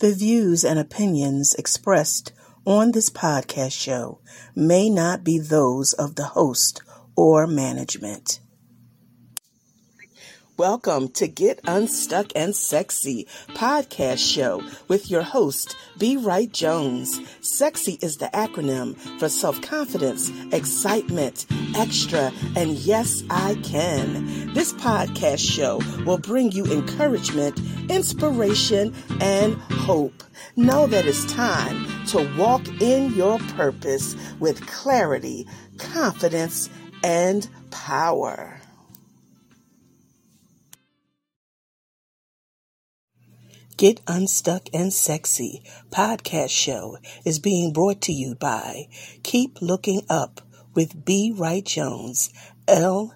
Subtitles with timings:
[0.00, 2.32] The views and opinions expressed
[2.64, 4.20] on this podcast show
[4.54, 6.80] may not be those of the host
[7.16, 8.40] or management.
[10.60, 16.18] Welcome to Get Unstuck and Sexy podcast show with your host, B.
[16.18, 17.18] Wright Jones.
[17.40, 24.52] Sexy is the acronym for self confidence, excitement, extra, and yes, I can.
[24.52, 30.22] This podcast show will bring you encouragement, inspiration, and hope.
[30.56, 35.46] Know that it's time to walk in your purpose with clarity,
[35.78, 36.68] confidence,
[37.02, 38.59] and power.
[43.80, 48.88] Get Unstuck and Sexy podcast show is being brought to you by
[49.22, 50.42] Keep Looking Up
[50.74, 51.32] with B.
[51.34, 52.28] Wright Jones,
[52.68, 53.10] LLC.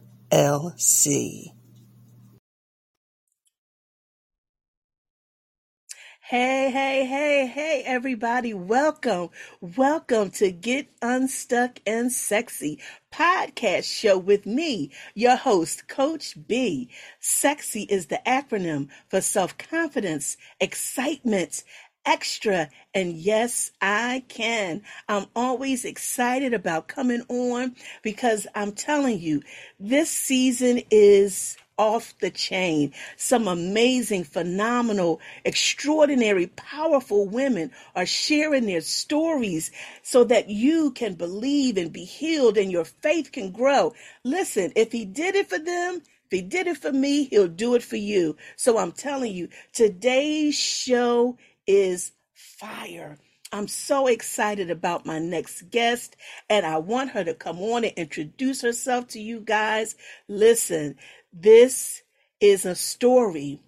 [6.36, 8.54] Hey, hey, hey, hey, everybody.
[8.54, 9.28] Welcome.
[9.60, 12.80] Welcome to Get Unstuck and Sexy
[13.12, 16.90] podcast show with me, your host, Coach B.
[17.20, 21.62] Sexy is the acronym for self confidence, excitement,
[22.04, 24.82] extra, and yes, I can.
[25.08, 29.40] I'm always excited about coming on because I'm telling you,
[29.78, 32.92] this season is off the chain.
[33.16, 39.70] Some amazing, phenomenal, extraordinary, powerful women are sharing their stories
[40.02, 43.94] so that you can believe and be healed and your faith can grow.
[44.24, 47.74] Listen, if he did it for them, if he did it for me, he'll do
[47.74, 48.36] it for you.
[48.56, 53.18] So I'm telling you, today's show is fire.
[53.52, 56.16] I'm so excited about my next guest,
[56.50, 59.94] and I want her to come on and introduce herself to you guys.
[60.26, 60.96] Listen,
[61.34, 62.02] this
[62.40, 63.60] is a story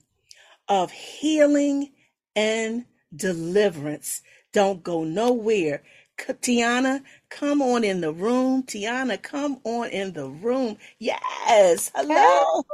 [0.69, 1.93] of healing
[2.37, 4.23] and deliverance.
[4.53, 5.83] Don't go nowhere.
[6.19, 8.65] Tiana, come on in the room.
[8.65, 10.79] Tiana, come on in the room.
[10.99, 11.93] Yes.
[11.95, 12.65] Hello.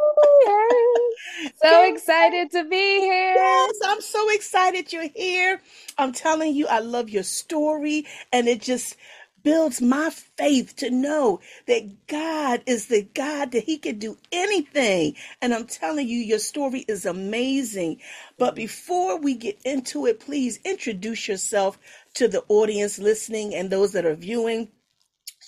[0.46, 1.52] Hey.
[1.56, 3.34] So excited to be here.
[3.34, 5.60] Yes, I'm so excited you're here.
[5.98, 8.96] I'm telling you, I love your story, and it just
[9.42, 15.16] builds my faith to know that God is the God that He can do anything.
[15.40, 18.00] And I'm telling you, your story is amazing.
[18.38, 21.78] But before we get into it, please introduce yourself
[22.14, 24.68] to the audience listening and those that are viewing.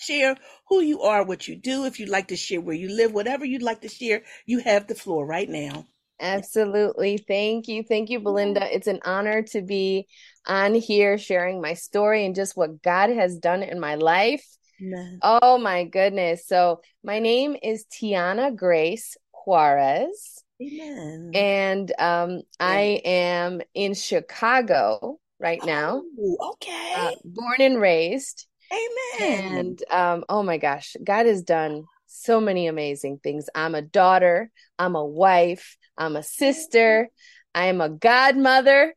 [0.01, 0.37] Share
[0.69, 1.85] who you are, what you do.
[1.85, 4.87] If you'd like to share where you live, whatever you'd like to share, you have
[4.87, 5.87] the floor right now.
[6.21, 7.19] Absolutely.
[7.19, 7.83] Thank you.
[7.83, 8.75] Thank you, Belinda.
[8.75, 10.07] It's an honor to be
[10.47, 14.47] on here sharing my story and just what God has done in my life.
[14.81, 15.19] Amen.
[15.23, 16.47] Oh my goodness.
[16.47, 20.43] So, my name is Tiana Grace Juarez.
[20.61, 21.31] Amen.
[21.35, 26.03] And um, I am in Chicago right now.
[26.19, 26.93] Oh, okay.
[26.97, 28.47] Uh, born and raised.
[28.73, 29.57] Amen.
[29.57, 33.49] And um, oh my gosh, God has done so many amazing things.
[33.55, 37.11] I'm a daughter, I'm a wife, I'm a sister,
[37.55, 38.95] I am a godmother.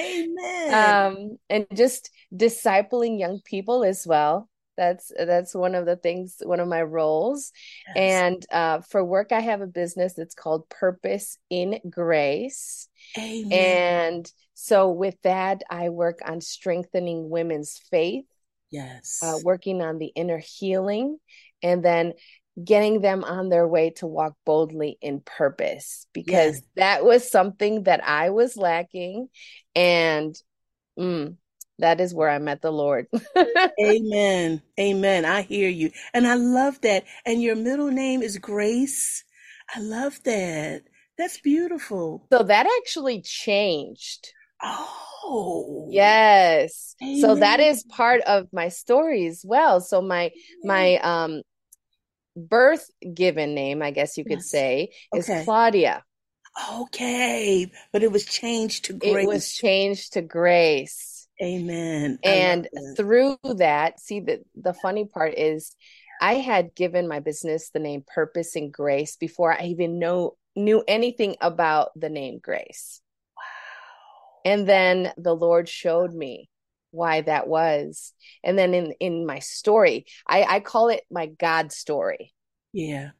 [0.00, 0.74] Amen.
[0.74, 4.48] Um, and just discipling young people as well.
[4.76, 7.52] That's that's one of the things, one of my roles.
[7.94, 7.96] Yes.
[7.96, 10.14] And uh, for work, I have a business.
[10.14, 12.88] that's called Purpose in Grace.
[13.18, 13.52] Amen.
[13.52, 18.24] And so with that, I work on strengthening women's faith.
[18.70, 19.20] Yes.
[19.22, 21.18] Uh, working on the inner healing
[21.62, 22.12] and then
[22.62, 26.62] getting them on their way to walk boldly in purpose because yes.
[26.76, 29.28] that was something that I was lacking.
[29.74, 30.36] And
[30.98, 31.36] mm,
[31.78, 33.06] that is where I met the Lord.
[33.80, 34.62] Amen.
[34.78, 35.24] Amen.
[35.24, 35.92] I hear you.
[36.12, 37.04] And I love that.
[37.24, 39.24] And your middle name is Grace.
[39.74, 40.82] I love that.
[41.16, 42.26] That's beautiful.
[42.32, 44.32] So that actually changed.
[44.62, 45.86] Oh.
[45.90, 46.94] Yes.
[47.02, 47.20] Amen.
[47.20, 49.80] So that is part of my story as well.
[49.80, 50.30] So my
[50.64, 51.42] my um
[52.38, 54.50] birth given name, I guess you could yes.
[54.50, 55.44] say, is okay.
[55.44, 56.04] Claudia.
[56.72, 59.24] Okay, but it was changed to grace.
[59.24, 61.28] It was changed to grace.
[61.40, 62.18] Amen.
[62.24, 65.74] And through that, see the the funny part is
[66.20, 70.82] I had given my business the name Purpose and Grace before I even know knew
[70.88, 73.00] anything about the name Grace.
[73.36, 74.52] Wow.
[74.52, 76.48] And then the Lord showed me
[76.90, 78.12] why that was.
[78.42, 82.32] And then in in my story, I I call it my God story.
[82.72, 83.10] Yeah.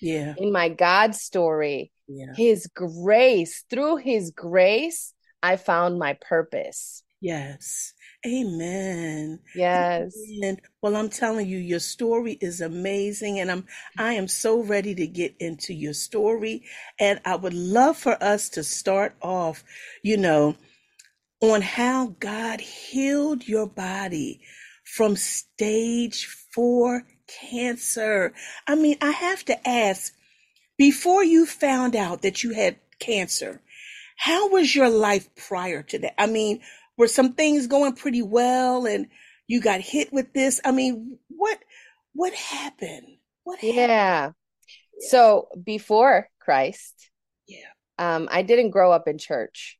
[0.00, 0.34] Yeah.
[0.36, 2.34] In my God story, yeah.
[2.36, 7.04] his grace, through his grace, I found my purpose.
[7.20, 7.94] Yes.
[8.26, 9.38] Amen.
[9.54, 10.12] Yes.
[10.42, 13.64] And well, I'm telling you, your story is amazing, and I'm
[13.96, 16.64] I am so ready to get into your story.
[16.98, 19.62] And I would love for us to start off,
[20.02, 20.56] you know,
[21.42, 24.40] on how God healed your body
[24.84, 27.02] from stage four
[27.50, 28.32] cancer.
[28.66, 30.14] I mean, I have to ask,
[30.78, 33.60] before you found out that you had cancer,
[34.16, 36.20] how was your life prior to that?
[36.20, 36.60] I mean,
[36.96, 39.08] were some things going pretty well and
[39.48, 40.60] you got hit with this?
[40.64, 41.58] I mean, what
[42.12, 43.18] what happened?
[43.42, 43.76] What happened?
[43.76, 44.30] Yeah.
[45.08, 47.10] So before Christ,
[47.48, 47.66] yeah.
[47.98, 49.78] Um, I didn't grow up in church.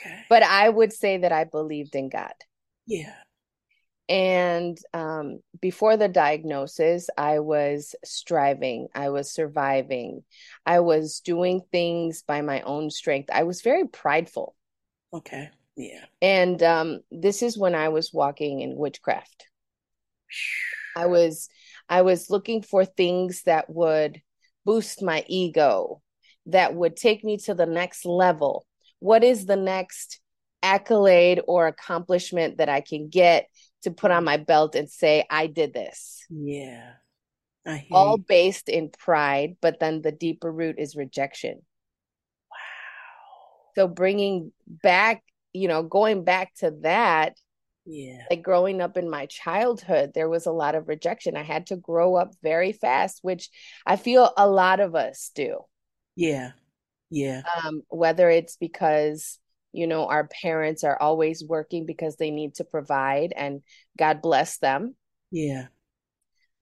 [0.00, 0.20] Okay.
[0.28, 2.32] But I would say that I believed in God.
[2.86, 3.14] Yeah.
[4.08, 10.24] And um, before the diagnosis, I was striving, I was surviving,
[10.66, 13.30] I was doing things by my own strength.
[13.32, 14.56] I was very prideful.
[15.12, 15.50] Okay.
[15.76, 16.04] Yeah.
[16.20, 19.46] And um, this is when I was walking in witchcraft.
[20.96, 21.48] I was
[21.88, 24.20] I was looking for things that would
[24.64, 26.02] boost my ego,
[26.46, 28.66] that would take me to the next level.
[29.00, 30.20] What is the next
[30.62, 33.48] accolade or accomplishment that I can get
[33.82, 36.24] to put on my belt and say, I did this?
[36.30, 36.92] Yeah.
[37.90, 38.24] All you.
[38.26, 41.62] based in pride, but then the deeper root is rejection.
[42.50, 43.72] Wow.
[43.74, 45.22] So bringing back
[45.52, 47.36] you know, going back to that,
[47.86, 48.22] yeah.
[48.30, 51.34] Like growing up in my childhood, there was a lot of rejection.
[51.34, 53.48] I had to grow up very fast, which
[53.84, 55.60] I feel a lot of us do.
[56.14, 56.52] Yeah.
[57.10, 57.42] Yeah.
[57.64, 59.38] Um, whether it's because,
[59.72, 63.62] you know, our parents are always working because they need to provide and
[63.98, 64.94] God bless them.
[65.30, 65.66] Yeah.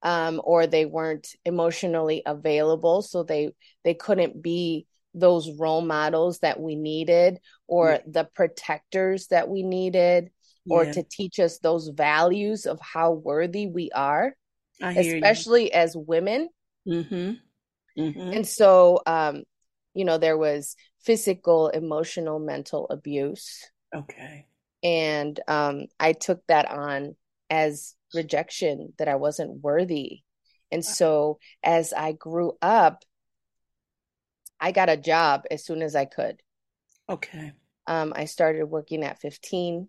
[0.02, 3.50] Um, or they weren't emotionally available, so they
[3.82, 7.98] they couldn't be those role models that we needed or yeah.
[8.06, 10.30] the protectors that we needed
[10.70, 14.34] or to teach us those values of how worthy we are
[14.80, 15.70] especially you.
[15.72, 16.48] as women
[16.86, 17.32] mm-hmm.
[18.00, 18.32] Mm-hmm.
[18.32, 19.42] and so um
[19.94, 24.46] you know there was physical emotional mental abuse okay
[24.82, 27.14] and um i took that on
[27.50, 30.20] as rejection that i wasn't worthy
[30.70, 33.04] and so as i grew up
[34.60, 36.42] I got a job as soon as I could.
[37.08, 37.52] Okay.
[37.86, 39.88] Um, I started working at 15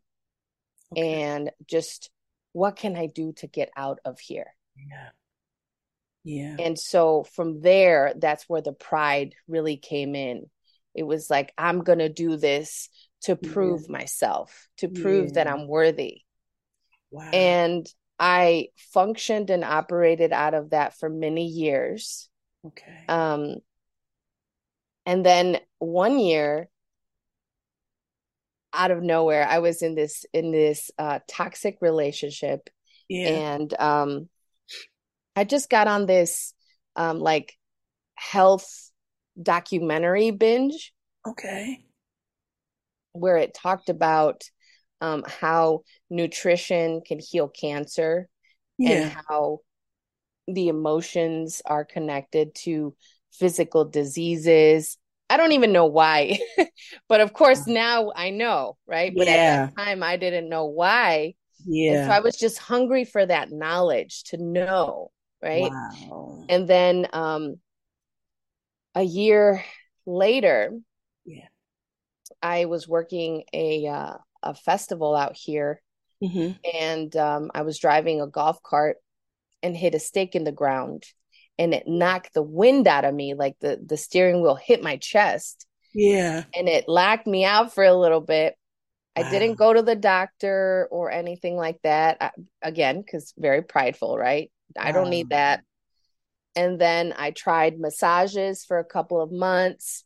[0.94, 1.22] okay.
[1.24, 2.10] and just
[2.54, 4.56] what can I do to get out of here?
[4.76, 5.10] Yeah.
[6.30, 6.58] Yeah.
[6.60, 10.46] And so from there, that's where the pride really came in.
[10.94, 12.88] It was like, I'm going to do this
[13.24, 13.94] to prove yeah.
[13.94, 15.32] myself, to prove yeah.
[15.34, 16.22] that I'm worthy.
[17.10, 17.32] Wow.
[17.34, 17.88] And
[18.20, 22.30] I functioned and operated out of that for many years.
[22.64, 23.06] Okay.
[23.08, 23.56] Um,
[25.08, 26.70] and then one year,
[28.72, 32.70] out of nowhere, I was in this in this uh, toxic relationship,
[33.08, 33.30] yeah.
[33.30, 34.30] and um,
[35.36, 36.54] I just got on this
[36.96, 37.58] um, like
[38.16, 38.92] health
[39.42, 40.94] documentary binge.
[41.28, 41.86] Okay.
[43.14, 44.44] Where it talked about
[45.02, 48.28] um, how nutrition can heal cancer
[48.78, 48.92] yeah.
[48.92, 49.60] and how
[50.48, 52.96] the emotions are connected to
[53.32, 54.98] physical diseases.
[55.30, 56.40] I don't even know why,
[57.08, 59.14] but of course now I know, right?
[59.16, 59.34] But yeah.
[59.34, 61.36] at that time I didn't know why.
[61.66, 61.92] Yeah.
[61.94, 65.12] And so I was just hungry for that knowledge to know,
[65.42, 65.72] right?
[65.72, 66.46] Wow.
[66.50, 67.60] And then um
[68.96, 69.64] a year
[70.06, 70.80] later,
[71.26, 71.48] yeah.
[72.42, 75.82] I was working a uh, a festival out here
[76.24, 76.52] mm-hmm.
[76.78, 78.98] and um I was driving a golf cart
[79.62, 81.04] and hit a stake in the ground
[81.58, 84.96] and it knocked the wind out of me like the the steering wheel hit my
[84.96, 88.56] chest yeah and it locked me out for a little bit
[89.18, 89.26] wow.
[89.26, 92.32] i didn't go to the doctor or anything like that I,
[92.62, 94.50] again because very prideful right.
[94.78, 95.64] I don't need that
[96.56, 100.04] and then i tried massages for a couple of months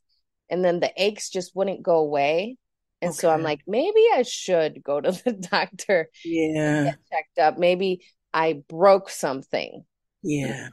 [0.50, 2.58] and then the aches just wouldn't go away
[3.02, 3.18] and okay.
[3.18, 8.06] so i'm like maybe i should go to the doctor yeah get checked up maybe
[8.34, 9.84] i broke something
[10.22, 10.70] yeah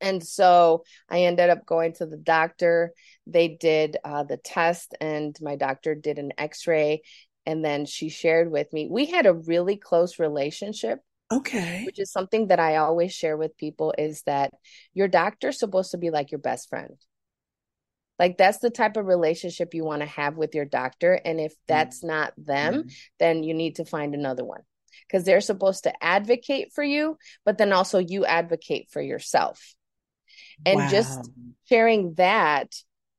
[0.00, 2.92] and so I ended up going to the doctor.
[3.26, 7.02] They did uh, the test, and my doctor did an x ray.
[7.46, 11.00] And then she shared with me, we had a really close relationship.
[11.38, 11.82] Okay.
[11.84, 14.52] Which is something that I always share with people is that
[14.92, 16.96] your doctor's supposed to be like your best friend.
[18.18, 21.12] Like that's the type of relationship you want to have with your doctor.
[21.12, 22.08] And if that's mm-hmm.
[22.08, 22.88] not them, mm-hmm.
[23.18, 24.62] then you need to find another one
[25.08, 29.74] because they're supposed to advocate for you, but then also you advocate for yourself
[30.64, 30.88] and wow.
[30.88, 31.30] just
[31.68, 32.72] sharing that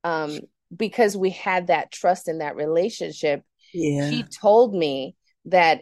[0.05, 0.39] um,
[0.75, 3.43] because we had that trust in that relationship
[3.75, 4.09] yeah.
[4.09, 5.81] she told me that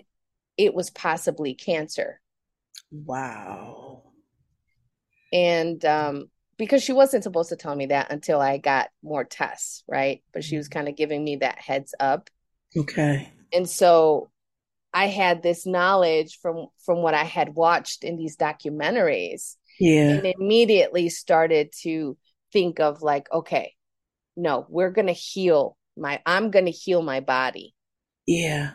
[0.58, 2.20] it was possibly cancer.
[2.94, 4.04] Wow.
[5.34, 6.26] And um,
[6.58, 10.24] because she wasn't supposed to tell me that until I got more tests, right?
[10.32, 10.80] But she was mm-hmm.
[10.80, 12.30] kind of giving me that heads up.
[12.78, 13.32] Okay.
[13.52, 14.30] And so
[14.94, 19.56] I had this knowledge from from what I had watched in these documentaries.
[19.80, 20.10] Yeah.
[20.12, 22.16] And immediately started to
[22.52, 23.74] think of like, okay,
[24.36, 27.74] no, we're going to heal my I'm going to heal my body.
[28.28, 28.74] Yeah.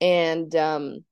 [0.00, 1.04] And um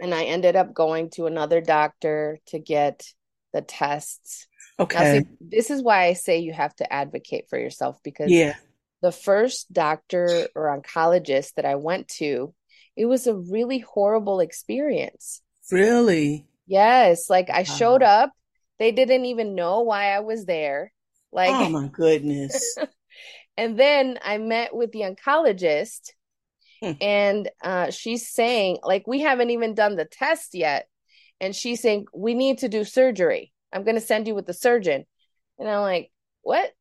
[0.00, 3.06] and I ended up going to another doctor to get
[3.52, 4.46] the tests.
[4.78, 5.20] Okay.
[5.20, 8.54] See, this is why I say you have to advocate for yourself because yeah.
[9.00, 12.54] the first doctor or oncologist that I went to,
[12.96, 15.40] it was a really horrible experience.
[15.70, 16.46] Really?
[16.66, 17.30] Yes.
[17.30, 18.32] Like I showed up,
[18.78, 20.92] they didn't even know why I was there.
[21.32, 22.76] Like, oh my goodness.
[23.56, 26.12] and then I met with the oncologist
[26.82, 26.92] Hmm.
[27.00, 30.88] and uh, she's saying like we haven't even done the test yet.
[31.40, 33.52] And she's saying we need to do surgery.
[33.72, 35.04] I'm going to send you with the surgeon.
[35.58, 36.10] And i'm like
[36.42, 36.72] what?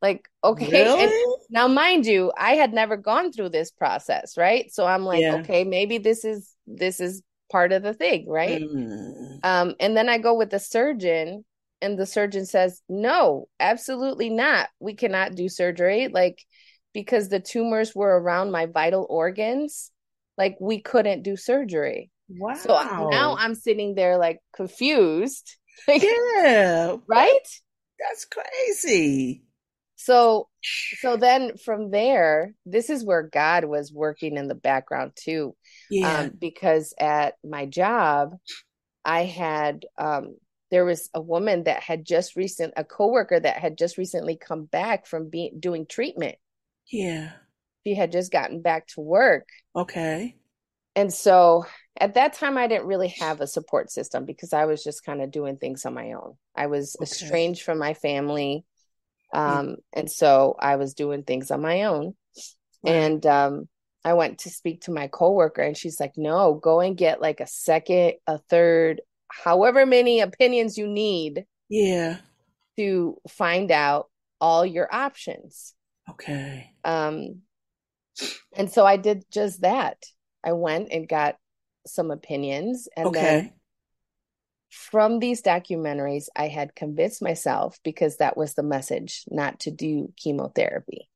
[0.00, 0.70] Like okay.
[0.70, 1.04] Really?
[1.04, 1.12] and
[1.50, 4.72] now mind you i had never gone through this process right?
[4.72, 5.36] So i'm like yeah.
[5.36, 8.62] okay maybe this is this is part of the thing right?
[8.62, 9.44] Mm.
[9.44, 11.44] um and then i go with the surgeon
[11.82, 14.68] and the surgeon says no absolutely not.
[14.78, 16.08] We cannot do surgery.
[16.08, 16.38] Like
[16.92, 19.90] because the tumors were around my vital organs,
[20.36, 22.10] like we couldn't do surgery.
[22.28, 22.54] Wow.
[22.54, 25.56] So now I'm sitting there like confused.
[25.88, 26.96] yeah.
[27.06, 27.48] Right?
[27.98, 29.42] That's crazy.
[29.96, 30.48] So
[30.98, 35.54] so then from there, this is where God was working in the background too.
[35.90, 36.20] Yeah.
[36.20, 38.34] Um, because at my job,
[39.04, 40.36] I had um
[40.70, 44.64] there was a woman that had just recent a coworker that had just recently come
[44.64, 46.36] back from being doing treatment
[46.90, 47.32] yeah.
[47.84, 49.48] She had just gotten back to work.
[49.74, 50.36] Okay.
[50.94, 51.64] And so
[51.98, 55.22] at that time, I didn't really have a support system because I was just kind
[55.22, 56.34] of doing things on my own.
[56.54, 57.04] I was okay.
[57.04, 58.64] estranged from my family.
[59.32, 60.00] Um, yeah.
[60.00, 62.14] And so I was doing things on my own.
[62.84, 62.92] Right.
[62.92, 63.68] And um,
[64.04, 67.40] I went to speak to my coworker, and she's like, no, go and get like
[67.40, 71.46] a second, a third, however many opinions you need.
[71.68, 72.18] Yeah.
[72.78, 74.10] To find out
[74.40, 75.74] all your options.
[76.10, 76.72] Okay.
[76.84, 77.42] Um,
[78.56, 80.04] and so I did just that.
[80.44, 81.36] I went and got
[81.86, 83.20] some opinions, and okay.
[83.20, 83.52] then
[84.72, 90.10] from these documentaries, I had convinced myself because that was the message not to do
[90.16, 91.10] chemotherapy.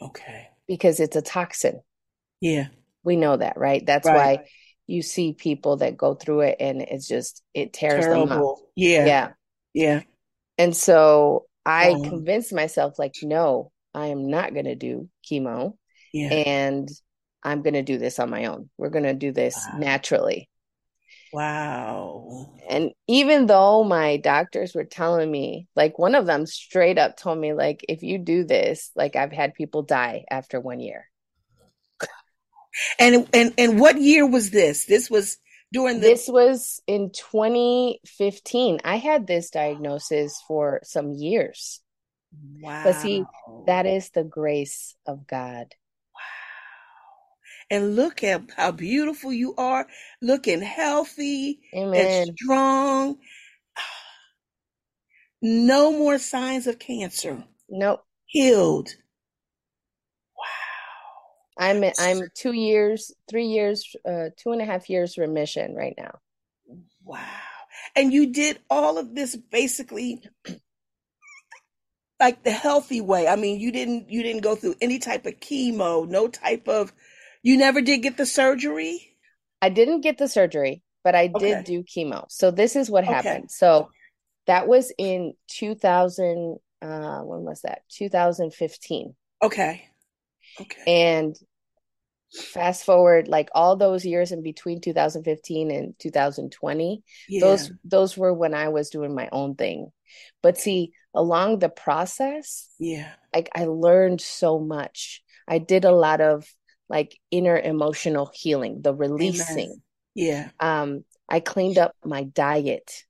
[0.00, 0.48] Okay.
[0.66, 1.80] Because it's a toxin.
[2.42, 2.66] Yeah.
[3.02, 3.84] We know that, right?
[3.84, 4.40] That's right.
[4.40, 4.44] why
[4.86, 8.26] you see people that go through it and it's just it tears Terrible.
[8.26, 8.56] them up.
[8.76, 9.06] Yeah.
[9.06, 9.28] Yeah.
[9.72, 10.02] Yeah.
[10.58, 15.76] And so I um, convinced myself like no, I am not going to do chemo.
[16.12, 16.28] Yeah.
[16.28, 16.88] And
[17.42, 18.70] I'm going to do this on my own.
[18.78, 19.78] We're going to do this wow.
[19.78, 20.48] naturally.
[21.32, 22.54] Wow.
[22.68, 27.38] And even though my doctors were telling me, like one of them straight up told
[27.38, 31.06] me, like, if you do this, like I've had people die after one year.
[32.98, 34.84] And and and what year was this?
[34.84, 35.38] This was
[35.72, 38.80] during the This was in 2015.
[38.84, 41.80] I had this diagnosis for some years.
[42.60, 42.84] Wow.
[42.84, 43.24] But see,
[43.66, 45.66] that is the grace of God.
[46.14, 47.70] Wow.
[47.70, 49.86] And look at how beautiful you are,
[50.20, 52.28] looking healthy Amen.
[52.28, 53.18] and strong.
[55.40, 57.44] No more signs of cancer.
[57.68, 58.02] Nope.
[58.26, 58.88] Healed.
[60.36, 60.44] Wow.
[61.56, 66.18] I'm I'm two years, three years, uh, two and a half years remission right now.
[67.04, 67.24] Wow.
[67.94, 70.22] And you did all of this basically
[72.20, 73.28] like the healthy way.
[73.28, 76.92] I mean, you didn't you didn't go through any type of chemo, no type of
[77.42, 79.16] you never did get the surgery?
[79.62, 81.62] I didn't get the surgery, but I okay.
[81.62, 82.26] did do chemo.
[82.28, 83.50] So this is what happened.
[83.50, 83.90] So
[84.46, 87.82] that was in 2000 uh when was that?
[87.90, 89.14] 2015.
[89.42, 89.88] Okay.
[90.60, 91.12] Okay.
[91.14, 91.36] And
[92.32, 97.40] fast forward like all those years in between 2015 and 2020 yeah.
[97.40, 99.90] those those were when i was doing my own thing
[100.42, 103.10] but see along the process yeah.
[103.34, 105.22] like i learned so much.
[105.48, 106.46] I did a lot of
[106.88, 109.70] like inner emotional healing the releasing.
[109.70, 109.82] Amen.
[110.14, 110.48] yeah.
[110.60, 113.04] Um i cleaned up my diet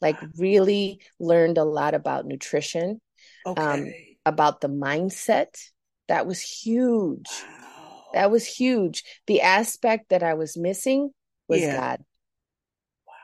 [0.00, 3.00] like really learned a lot about nutrition
[3.44, 3.62] um, okay.
[3.62, 3.92] um
[4.24, 5.56] about the mindset.
[6.06, 7.26] That was huge.
[7.26, 8.04] Wow.
[8.14, 9.02] that was huge.
[9.26, 11.10] The aspect that i was missing
[11.48, 11.76] was yeah.
[11.76, 12.04] god.
[13.06, 13.14] Wow.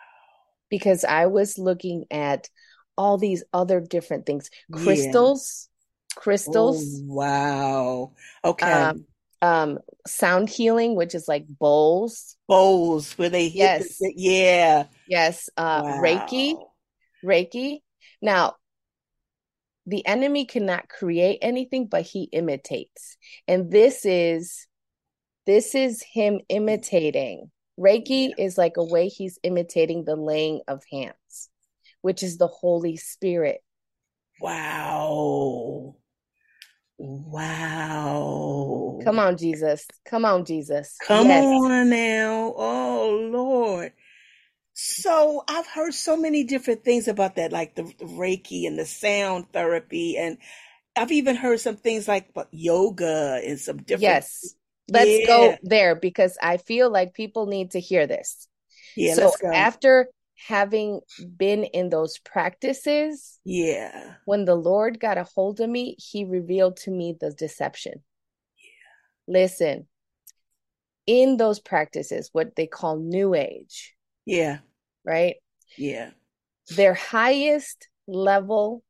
[0.69, 2.49] Because i was looking at
[2.97, 6.21] all these other different things crystals yeah.
[6.21, 8.13] crystals oh, wow
[8.45, 9.05] okay um,
[9.43, 12.37] um sound healing, which is like bowls.
[12.49, 13.99] Bowls where they yes.
[13.99, 14.85] The, yeah.
[15.09, 15.49] Yes.
[15.57, 16.01] Uh wow.
[16.03, 16.57] Reiki.
[17.25, 17.81] Reiki.
[18.21, 18.55] Now,
[19.87, 23.17] the enemy cannot create anything, but he imitates.
[23.47, 24.67] And this is
[25.47, 27.51] this is him imitating.
[27.79, 28.45] Reiki yeah.
[28.45, 31.51] is like a way he's imitating the laying of hands,
[32.05, 33.65] which is the Holy Spirit.
[34.39, 35.97] Wow.
[36.99, 39.01] Wow.
[39.03, 39.87] Come on, Jesus.
[40.05, 40.99] Come on, Jesus.
[41.03, 41.47] Come yes.
[41.47, 42.53] on now.
[42.55, 43.95] Oh, Lord.
[44.75, 48.85] So I've heard so many different things about that, like the, the Reiki and the
[48.85, 50.19] sound therapy.
[50.19, 50.37] And
[50.95, 54.03] I've even heard some things like yoga and some different.
[54.03, 54.55] Yes.
[54.91, 55.27] Let's yeah.
[55.27, 58.47] go there because I feel like people need to hear this.
[58.95, 59.15] Yeah.
[59.15, 61.01] So after having
[61.37, 64.15] been in those practices, yeah.
[64.25, 68.03] When the Lord got a hold of me, he revealed to me the deception.
[68.59, 69.41] Yeah.
[69.41, 69.87] Listen,
[71.07, 73.95] in those practices, what they call new age.
[74.25, 74.59] Yeah.
[75.05, 75.37] Right?
[75.77, 76.11] Yeah.
[76.71, 78.83] Their highest level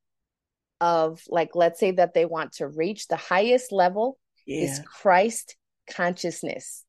[0.80, 4.64] of like let's say that they want to reach the highest level yeah.
[4.64, 5.56] is Christ
[5.90, 6.84] consciousness.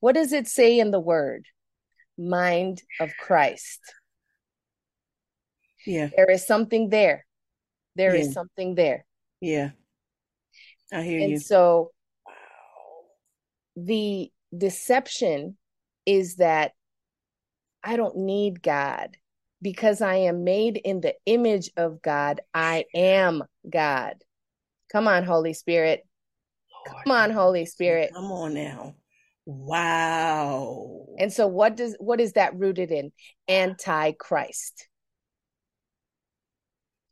[0.00, 1.46] What does it say in the word?
[2.18, 3.80] Mind of Christ.
[5.86, 6.08] Yeah.
[6.16, 7.24] There is something there.
[7.96, 8.22] There yeah.
[8.22, 9.04] is something there.
[9.40, 9.70] Yeah.
[10.92, 11.36] I hear and you.
[11.36, 11.92] And so
[13.76, 15.56] the deception
[16.06, 16.72] is that
[17.82, 19.16] I don't need God
[19.62, 22.40] because I am made in the image of God.
[22.54, 24.14] I am God.
[24.90, 26.06] Come on, Holy Spirit.
[26.86, 28.12] Lord, Come on, Holy Spirit.
[28.14, 28.94] Come on now.
[29.50, 31.06] Wow.
[31.18, 33.12] And so what does what is that rooted in?
[33.48, 34.86] Antichrist.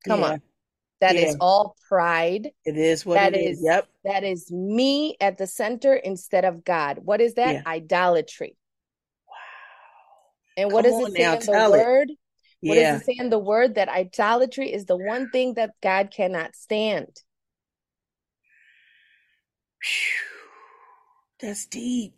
[0.06, 0.26] Come yeah.
[0.26, 0.42] on.
[1.00, 1.28] That yeah.
[1.28, 2.50] is all pride.
[2.66, 3.56] It is what that it is.
[3.56, 3.64] is.
[3.64, 3.88] Yep.
[4.04, 6.98] That is me at the center instead of God.
[7.02, 7.54] What is that?
[7.54, 7.62] Yeah.
[7.66, 8.54] Idolatry.
[9.26, 9.34] Wow.
[10.58, 12.10] And what Come does it say now, in the word?
[12.10, 12.68] It.
[12.68, 13.76] What does it say in the word?
[13.76, 17.16] That idolatry is the one thing that God cannot stand.
[21.40, 22.15] That's deep.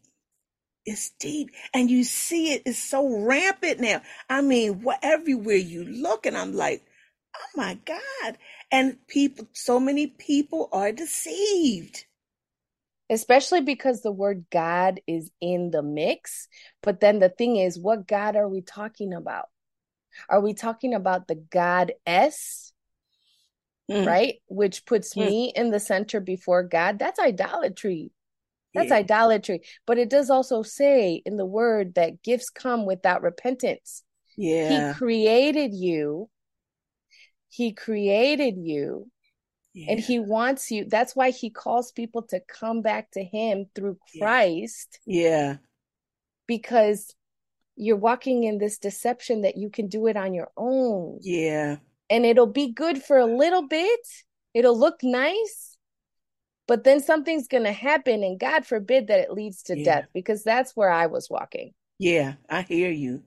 [0.88, 1.50] It's deep.
[1.74, 4.00] And you see it is so rampant now.
[4.28, 6.82] I mean, what everywhere you look, and I'm like,
[7.36, 8.38] oh my God.
[8.70, 12.04] And people, so many people are deceived.
[13.10, 16.48] Especially because the word God is in the mix.
[16.82, 19.46] But then the thing is, what God are we talking about?
[20.28, 22.72] Are we talking about the God S?
[23.90, 24.06] Mm.
[24.06, 24.36] Right?
[24.48, 25.26] Which puts mm.
[25.26, 26.98] me in the center before God.
[26.98, 28.10] That's idolatry.
[28.74, 28.96] That's yeah.
[28.96, 29.62] idolatry.
[29.86, 34.02] But it does also say in the word that gifts come without repentance.
[34.36, 34.92] Yeah.
[34.92, 36.28] He created you
[37.48, 39.10] he created you
[39.74, 39.90] yeah.
[39.90, 40.84] and he wants you.
[40.88, 45.00] That's why he calls people to come back to him through Christ.
[45.06, 45.56] Yeah.
[46.46, 47.14] Because
[47.76, 51.18] you're walking in this deception that you can do it on your own.
[51.22, 51.76] Yeah.
[52.10, 54.00] And it'll be good for a little bit.
[54.54, 55.76] It'll look nice.
[56.68, 59.84] But then something's going to happen and God forbid that it leads to yeah.
[59.84, 61.72] death because that's where I was walking.
[61.98, 63.22] Yeah, I hear you.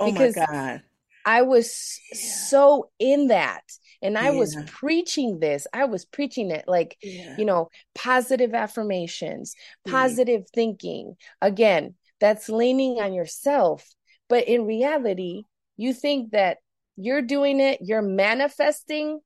[0.00, 0.82] Oh because my God.
[1.24, 2.18] I was yeah.
[2.18, 3.62] so in that.
[4.00, 4.38] And I yeah.
[4.38, 5.66] was preaching this.
[5.72, 9.54] I was preaching it like, you know, positive affirmations,
[9.86, 11.16] positive thinking.
[11.42, 13.86] Again, that's leaning on yourself.
[14.28, 15.42] But in reality,
[15.76, 16.58] you think that
[16.96, 19.20] you're doing it, you're manifesting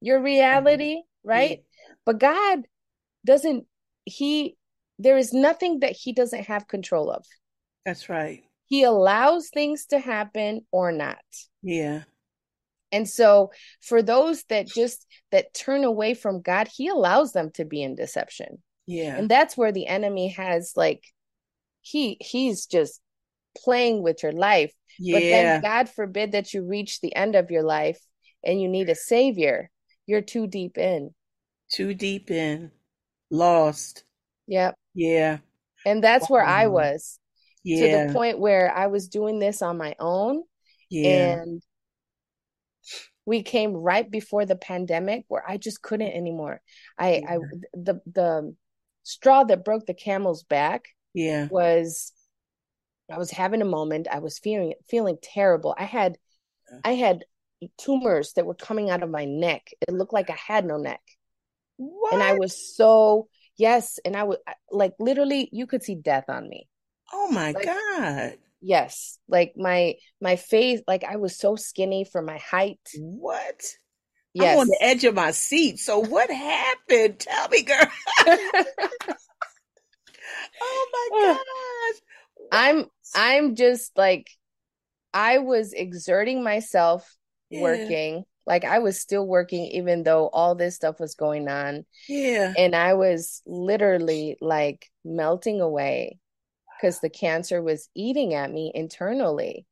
[0.00, 0.24] your mm-hmm.
[0.24, 1.62] reality, right?
[2.06, 2.64] But God
[3.24, 3.66] doesn't,
[4.04, 4.56] He,
[4.98, 7.24] there is nothing that He doesn't have control of.
[7.84, 8.42] That's right.
[8.66, 11.18] He allows things to happen or not.
[11.62, 12.02] Yeah.
[12.92, 17.64] And so for those that just that turn away from God, he allows them to
[17.64, 18.62] be in deception.
[18.86, 19.16] Yeah.
[19.16, 21.04] And that's where the enemy has like
[21.82, 23.00] he he's just
[23.56, 24.72] playing with your life.
[24.98, 25.16] Yeah.
[25.16, 28.00] But then God forbid that you reach the end of your life
[28.44, 29.70] and you need a savior.
[30.06, 31.14] You're too deep in.
[31.72, 32.72] Too deep in.
[33.30, 34.04] Lost.
[34.46, 34.74] Yep.
[34.94, 35.38] Yeah.
[35.86, 36.36] And that's wow.
[36.36, 37.18] where I was
[37.62, 38.04] yeah.
[38.04, 40.42] to the point where I was doing this on my own.
[40.90, 41.38] Yeah.
[41.38, 41.62] And
[43.26, 46.60] we came right before the pandemic where I just couldn't anymore.
[46.98, 47.30] I, yeah.
[47.30, 47.38] I
[47.74, 48.56] the the
[49.02, 52.12] straw that broke the camel's back yeah was
[53.10, 54.06] I was having a moment.
[54.10, 55.74] I was feeling feeling terrible.
[55.76, 56.16] I had
[56.84, 57.24] I had
[57.78, 59.70] tumors that were coming out of my neck.
[59.86, 61.00] It looked like I had no neck.
[61.80, 62.12] What?
[62.12, 64.36] And I was so yes, and I was
[64.70, 66.68] like literally you could see death on me.
[67.12, 68.34] Oh my like, god.
[68.60, 69.18] Yes.
[69.28, 72.80] Like my my face like I was so skinny for my height.
[72.98, 73.62] What?
[74.34, 74.52] Yes.
[74.52, 75.78] I'm on the edge of my seat.
[75.78, 77.18] So what happened?
[77.18, 77.88] Tell me, girl.
[80.60, 82.00] Oh my God.
[82.52, 84.30] I'm I'm just like
[85.12, 87.16] I was exerting myself
[87.50, 87.62] yeah.
[87.62, 88.24] working.
[88.46, 91.84] Like I was still working even though all this stuff was going on.
[92.08, 92.52] Yeah.
[92.56, 96.18] And I was literally like melting away
[96.76, 99.66] because the cancer was eating at me internally.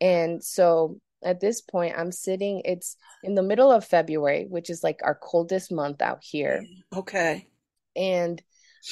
[0.00, 4.82] And so at this point, I'm sitting, it's in the middle of February, which is
[4.82, 6.64] like our coldest month out here.
[6.94, 7.48] Okay.
[7.94, 8.40] And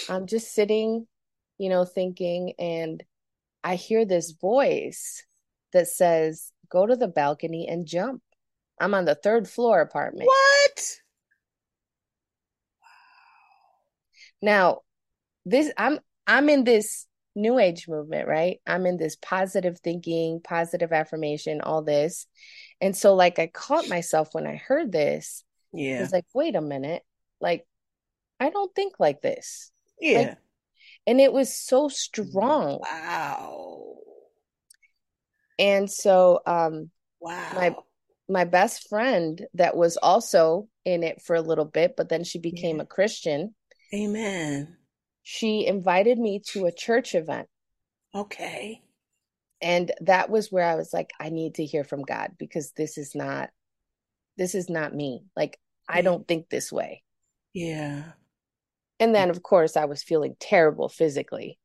[0.09, 1.07] I'm just sitting,
[1.59, 3.03] you know, thinking, and
[3.63, 5.25] I hear this voice
[5.73, 8.23] that says, Go to the balcony and jump.
[8.81, 10.27] I'm on the third floor apartment.
[10.27, 10.97] What?
[14.43, 14.81] Now,
[15.47, 18.61] this I'm I'm in this new age movement, right?
[18.67, 22.27] I'm in this positive thinking, positive affirmation, all this.
[22.81, 25.45] And so like I caught myself when I heard this.
[25.73, 26.03] Yeah.
[26.03, 27.03] It's like, wait a minute.
[27.41, 27.67] Like
[28.39, 29.71] I don't think like this.
[30.01, 30.19] Yeah.
[30.19, 30.39] Like,
[31.07, 32.81] and it was so strong.
[32.81, 33.97] Wow.
[35.59, 37.53] And so um wow.
[37.55, 37.77] My
[38.29, 42.39] my best friend that was also in it for a little bit, but then she
[42.39, 42.83] became yeah.
[42.83, 43.55] a Christian.
[43.95, 44.77] Amen
[45.25, 47.49] she invited me to a church event.
[48.15, 48.83] Okay.
[49.61, 52.99] And that was where I was like, I need to hear from God because this
[52.99, 53.49] is not,
[54.37, 55.25] this is not me.
[55.35, 55.59] Like,
[55.89, 57.03] I don't think this way.
[57.55, 58.05] Yeah.
[59.01, 61.59] And then, of course, I was feeling terrible physically.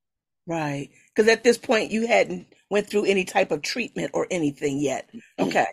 [0.47, 0.89] Right.
[1.13, 5.09] Because at this point, you hadn't went through any type of treatment or anything yet.
[5.37, 5.67] Okay.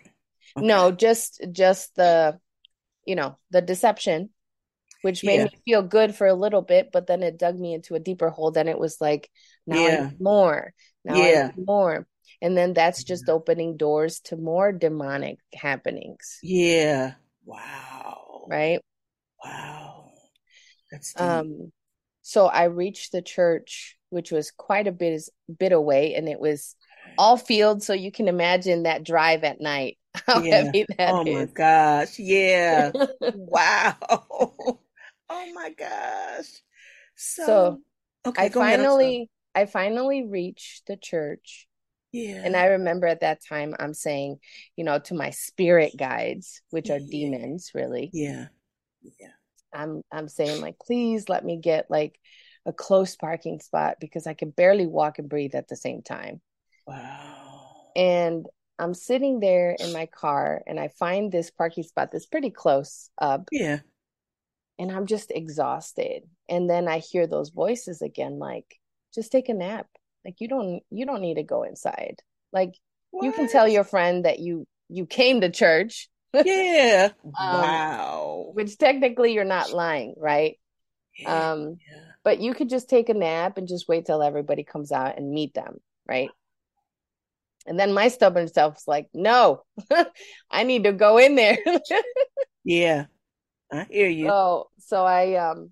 [0.55, 0.65] Okay.
[0.65, 2.39] No, just just the,
[3.05, 4.29] you know, the deception
[5.01, 5.43] which made yeah.
[5.45, 8.29] me feel good for a little bit, but then it dug me into a deeper
[8.29, 8.51] hole.
[8.51, 9.29] Then it was like,
[9.65, 10.09] now yeah.
[10.19, 10.73] more,
[11.05, 11.51] now yeah.
[11.57, 12.07] more.
[12.41, 16.39] And then that's just opening doors to more demonic happenings.
[16.43, 17.13] Yeah.
[17.45, 18.45] Wow.
[18.49, 18.79] Right?
[19.43, 20.11] Wow.
[20.91, 21.21] That's deep.
[21.21, 21.71] um
[22.21, 25.21] so I reached the church, which was quite a bit
[25.57, 26.75] bit away, and it was
[27.17, 29.97] all field, so you can imagine that drive at night.
[30.27, 30.63] How yeah.
[30.63, 31.35] heavy that oh is.
[31.35, 32.19] my gosh.
[32.19, 32.91] Yeah.
[33.35, 33.95] wow.
[35.29, 36.47] Oh my gosh.
[37.17, 37.79] So, so
[38.25, 41.67] okay, I finally I finally reached the church.
[42.13, 42.43] Yeah.
[42.45, 44.37] And I remember at that time I'm saying,
[44.77, 47.07] you know, to my spirit guides, which are yeah.
[47.11, 48.09] demons really.
[48.13, 48.47] Yeah.
[49.19, 49.27] Yeah.
[49.73, 52.17] I'm I'm saying like please let me get like
[52.65, 56.39] a close parking spot because I can barely walk and breathe at the same time.
[56.85, 57.91] Wow.
[57.95, 58.45] And
[58.79, 63.09] I'm sitting there in my car and I find this parking spot that's pretty close
[63.19, 63.49] up.
[63.51, 63.79] Yeah
[64.79, 66.23] and I'm just exhausted.
[66.49, 68.79] And then I hear those voices again like
[69.13, 69.87] just take a nap.
[70.25, 72.21] Like you don't you don't need to go inside.
[72.51, 72.73] Like
[73.11, 73.25] what?
[73.25, 76.09] you can tell your friend that you you came to church.
[76.45, 77.09] Yeah.
[77.23, 78.51] um, wow.
[78.53, 80.59] Which technically you're not lying, right?
[81.17, 81.51] Yeah.
[81.51, 81.99] Um yeah.
[82.23, 85.31] but you could just take a nap and just wait till everybody comes out and
[85.31, 86.29] meet them, right?
[87.67, 89.63] And then my stubborn self's like, no,
[90.51, 91.57] I need to go in there.
[92.63, 93.05] yeah.
[93.71, 94.27] I hear you.
[94.27, 95.71] So so I um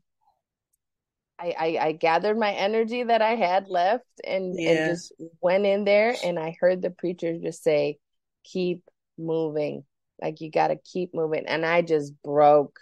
[1.38, 4.70] I, I, I gathered my energy that I had left and, yeah.
[4.70, 7.98] and just went in there and I heard the preacher just say,
[8.44, 8.84] keep
[9.18, 9.84] moving.
[10.22, 11.46] Like you gotta keep moving.
[11.46, 12.80] And I just broke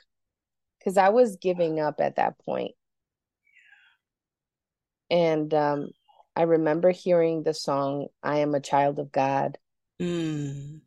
[0.80, 2.74] because I was giving up at that point.
[5.10, 5.90] And um
[6.36, 9.58] I remember hearing the song I am a child of God.
[10.02, 10.82] Mm.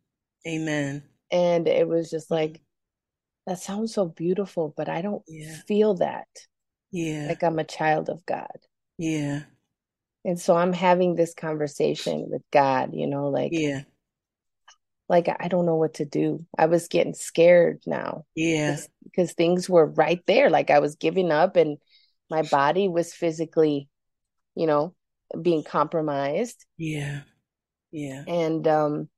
[0.47, 1.03] Amen.
[1.31, 2.61] And it was just like
[3.45, 5.55] that sounds so beautiful, but I don't yeah.
[5.67, 6.27] feel that.
[6.91, 7.27] Yeah.
[7.29, 8.57] Like I'm a child of God.
[8.97, 9.43] Yeah.
[10.25, 13.83] And so I'm having this conversation with God, you know, like, yeah.
[15.09, 16.45] Like I don't know what to do.
[16.57, 18.25] I was getting scared now.
[18.35, 18.77] Yeah.
[19.05, 20.49] Because things were right there.
[20.49, 21.77] Like I was giving up and
[22.29, 23.87] my body was physically,
[24.53, 24.93] you know,
[25.41, 26.65] being compromised.
[26.77, 27.21] Yeah.
[27.91, 28.23] Yeah.
[28.27, 29.09] And um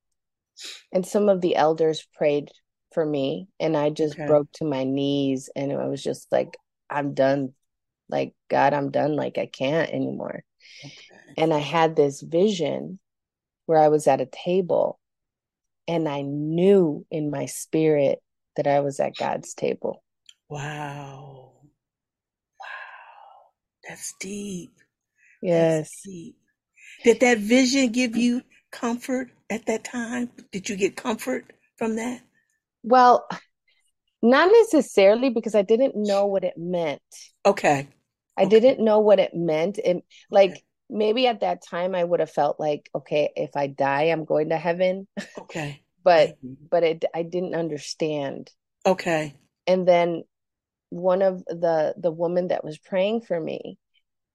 [0.92, 2.50] and some of the elders prayed
[2.94, 4.26] for me and I just okay.
[4.26, 6.58] broke to my knees and I was just like
[6.90, 7.54] I'm done
[8.10, 10.44] like God I'm done like I can't anymore.
[10.84, 11.34] Okay.
[11.38, 13.00] And I had this vision
[13.66, 15.00] where I was at a table
[15.88, 18.20] and I knew in my spirit
[18.56, 20.04] that I was at God's table.
[20.50, 21.54] Wow.
[22.60, 23.52] Wow.
[23.88, 24.72] That's deep.
[25.42, 25.90] Yes.
[27.04, 30.30] Did that vision give you comfort at that time?
[30.52, 31.46] Did you get comfort
[31.78, 32.22] from that?
[32.84, 33.28] Well,
[34.22, 37.02] not necessarily because I didn't know what it meant.
[37.46, 37.88] Okay.
[38.38, 38.60] I okay.
[38.60, 39.80] didn't know what it meant.
[39.84, 40.64] And like okay.
[40.90, 44.50] maybe at that time I would have felt like, okay, if I die, I'm going
[44.50, 45.08] to heaven.
[45.38, 45.82] Okay.
[46.04, 46.38] but
[46.70, 48.52] but it I didn't understand.
[48.86, 49.36] Okay.
[49.68, 50.24] And then
[50.90, 53.78] one of the the woman that was praying for me,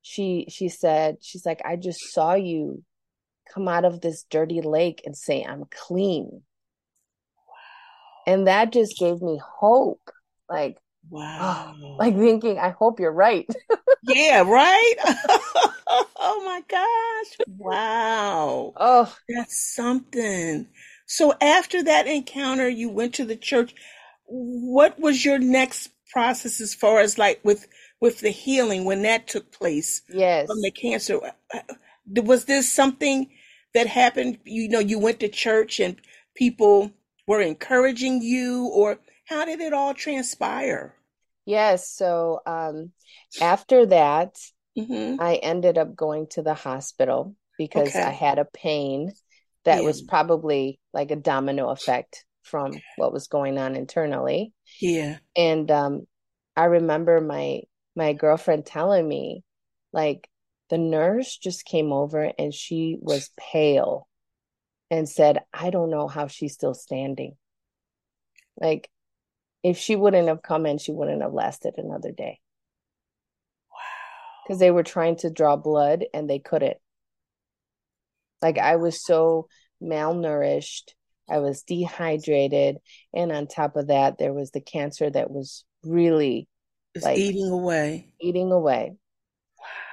[0.07, 2.85] she she said, she's like, I just saw you
[3.53, 6.43] come out of this dirty lake and say, I'm clean.
[7.49, 7.55] Wow.
[8.27, 10.11] And that just gave me hope.
[10.47, 10.77] Like,
[11.11, 11.75] wow.
[11.83, 13.49] Oh, like thinking, I hope you're right.
[14.03, 14.95] yeah, right?
[15.87, 17.47] oh my gosh.
[17.57, 18.75] Wow.
[18.77, 20.69] Oh, that's something.
[21.07, 23.75] So after that encounter, you went to the church.
[24.27, 27.67] What was your next process as far as like with
[28.05, 30.03] with the healing when that took place?
[30.11, 30.47] Yes.
[30.47, 31.21] From the cancer.
[31.55, 31.61] Uh,
[32.07, 33.31] was this something
[33.73, 34.40] that happened?
[34.45, 35.97] You know, you went to church and
[36.37, 36.93] people
[37.27, 40.95] were encouraging you or how did it all transpire?
[41.47, 41.88] Yes.
[41.88, 42.93] So um,
[43.40, 44.37] after that,
[44.79, 45.19] mm-hmm.
[45.19, 48.03] I ended up going to the hospital because okay.
[48.03, 49.14] I had a pain
[49.64, 49.87] that yeah.
[49.87, 54.53] was probably like a domino effect from what was going on internally.
[54.79, 55.17] Yeah.
[55.35, 56.07] And um,
[56.55, 57.62] I remember my
[57.96, 59.44] my girlfriend telling me,
[59.92, 60.28] like,
[60.70, 64.09] the nurse just came over and she was pale
[64.90, 67.37] and said, I don't know how she's still standing.
[68.57, 68.90] Like,
[69.62, 72.40] if she wouldn't have come in, she wouldn't have lasted another day.
[73.70, 74.42] Wow.
[74.46, 76.76] Because they were trying to draw blood and they couldn't.
[78.42, 79.48] Like, I was so
[79.83, 80.92] malnourished,
[81.28, 82.76] I was dehydrated.
[83.14, 86.48] And on top of that, there was the cancer that was really
[87.02, 88.12] like eating away.
[88.20, 88.96] Eating away.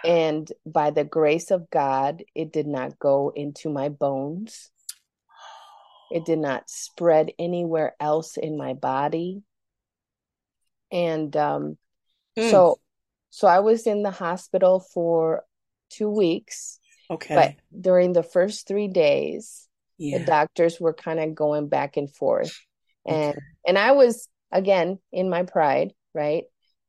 [0.03, 4.71] And by the grace of God, it did not go into my bones.
[6.11, 9.43] It did not spread anywhere else in my body.
[10.91, 11.77] And um,
[12.37, 12.49] mm.
[12.49, 12.79] so
[13.29, 15.43] so I was in the hospital for
[15.91, 16.79] 2 weeks.
[17.09, 17.35] Okay.
[17.35, 20.17] But during the first 3 days, yeah.
[20.17, 22.59] the doctors were kind of going back and forth.
[23.05, 23.39] And okay.
[23.67, 26.43] and I was again in my pride, right?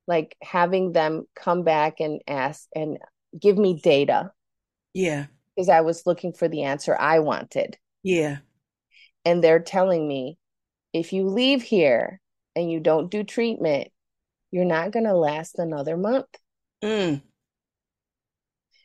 [0.07, 2.99] Like having them come back and ask and
[3.39, 4.33] give me data.
[4.95, 5.27] Yeah.
[5.55, 7.77] Because I was looking for the answer I wanted.
[8.03, 8.39] Yeah.
[9.25, 10.39] And they're telling me
[10.93, 12.21] if you leave here
[12.57, 13.89] and you don't do treatment,
[14.51, 16.27] you're not going to last another month.
[16.83, 17.23] Mm.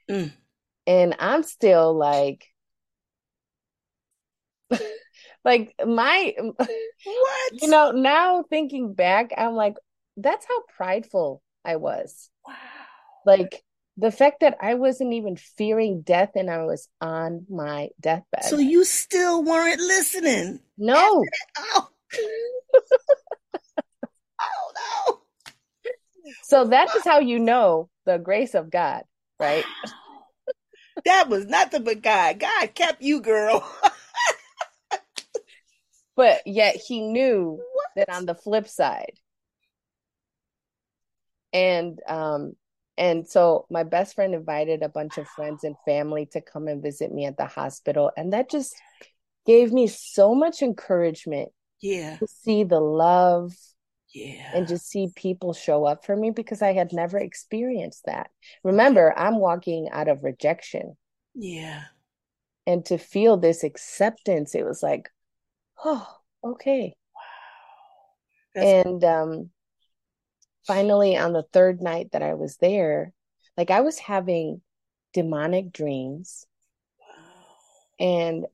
[0.10, 0.32] Mm.
[0.86, 2.46] And I'm still like,
[5.46, 6.68] like my what
[7.54, 9.76] you know now thinking back i'm like
[10.18, 12.30] that's how prideful I was.
[12.46, 12.56] Wow.
[13.26, 13.64] Like
[13.98, 18.44] the fact that I wasn't even fearing death and I was on my deathbed.
[18.44, 20.60] So you still weren't listening?
[20.78, 21.24] No.
[21.58, 21.90] Oh.
[24.42, 25.20] oh no.
[26.44, 29.04] So that is how you know the grace of God,
[29.40, 29.66] right?
[31.06, 32.40] that was nothing but God.
[32.40, 33.68] God kept you, girl.
[36.16, 37.88] but yet he knew what?
[37.96, 39.14] that on the flip side,
[41.54, 42.54] and um
[42.98, 46.82] and so my best friend invited a bunch of friends and family to come and
[46.82, 48.12] visit me at the hospital.
[48.18, 48.76] And that just
[49.46, 52.18] gave me so much encouragement yeah.
[52.18, 53.54] to see the love
[54.14, 54.52] yeah.
[54.56, 58.32] and just see people show up for me because i had never experienced that.
[58.64, 60.98] Remember i'm walking out of rejection.
[61.36, 61.84] Yeah.
[62.66, 65.10] And to feel this acceptance it was like
[65.86, 66.08] oh
[66.44, 66.96] okay.
[68.56, 68.64] Wow.
[68.64, 69.50] And um
[70.68, 73.14] finally on the third night that I was there,
[73.56, 74.62] like I was having
[75.14, 76.46] demonic dreams.
[78.00, 78.46] And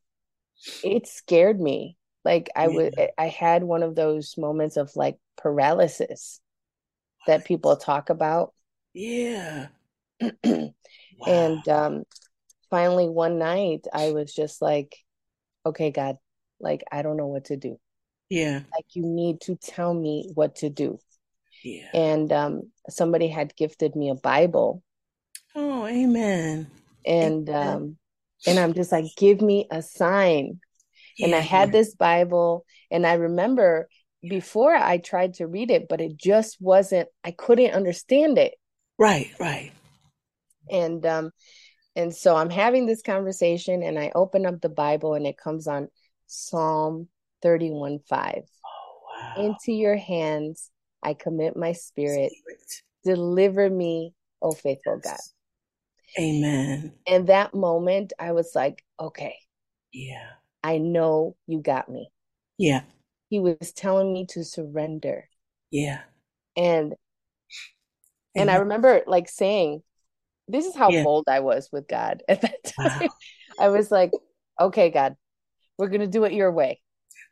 [0.84, 1.98] it scared me.
[2.24, 2.76] Like I yeah.
[2.76, 6.40] would I had one of those moments of like paralysis
[7.28, 8.54] that people talk about.
[8.94, 9.68] Yeah.
[10.22, 10.72] wow.
[11.28, 12.04] And um
[12.70, 14.96] finally one night I was just like,
[15.66, 16.18] okay, God,
[16.62, 17.78] like I don't know what to do.
[18.30, 18.62] Yeah.
[18.74, 21.00] Like you need to tell me what to do.
[21.64, 21.90] Yeah.
[21.94, 24.84] And um, somebody had gifted me a Bible.
[25.56, 26.68] Oh, amen.
[27.06, 27.68] And amen.
[27.68, 27.98] um,
[28.46, 30.60] and I'm just like, give me a sign.
[31.18, 33.88] Yeah, and I had this Bible, and I remember
[34.28, 37.08] before I tried to read it, but it just wasn't.
[37.24, 38.56] I couldn't understand it.
[38.98, 39.72] Right, right.
[40.70, 41.32] And um,
[41.96, 45.68] and so I'm having this conversation, and I open up the Bible, and it comes
[45.68, 45.88] on
[46.26, 47.10] Psalm
[47.44, 48.44] 31 5.
[48.66, 49.46] Oh, wow.
[49.46, 50.72] Into your hands
[51.04, 52.32] I commit my spirit.
[52.32, 52.82] spirit.
[53.04, 55.18] Deliver me, O faithful God.
[56.20, 56.94] Amen.
[57.08, 59.36] And that moment, I was like, okay.
[59.92, 60.30] Yeah.
[60.64, 62.10] I know you got me.
[62.58, 62.84] Yeah.
[63.30, 65.28] He was telling me to surrender.
[65.72, 66.02] Yeah.
[66.56, 66.94] And
[68.36, 69.84] and I remember like saying,
[70.48, 71.04] this is how yeah.
[71.04, 73.02] bold I was with God at that time.
[73.02, 73.10] Wow.
[73.60, 74.12] I was like,
[74.60, 75.16] okay, God,
[75.78, 76.80] we're gonna do it your way.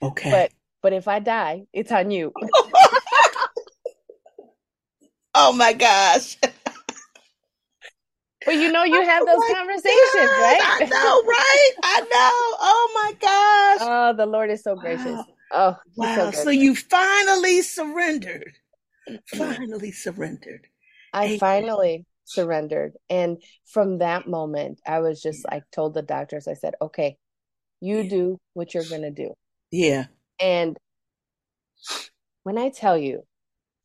[0.02, 0.30] Okay.
[0.30, 2.34] But but if I die, it's on you.
[5.34, 6.38] Oh my gosh.
[8.44, 10.62] But you know, you have those oh conversations, God, right?
[10.64, 11.72] I know, right?
[11.84, 12.58] I know.
[12.60, 13.88] Oh my gosh.
[13.88, 15.06] Oh, the Lord is so gracious.
[15.06, 15.26] Wow.
[15.52, 16.32] Oh, wow.
[16.32, 18.54] So, so, you finally surrendered.
[19.28, 20.66] Finally surrendered.
[21.14, 21.40] I Amen.
[21.40, 22.94] finally surrendered.
[23.12, 27.18] And from that moment, I was just like, told the doctors, I said, okay,
[27.80, 29.34] you do what you're going to do.
[29.72, 30.06] Yeah.
[30.40, 30.78] And
[32.44, 33.24] when I tell you,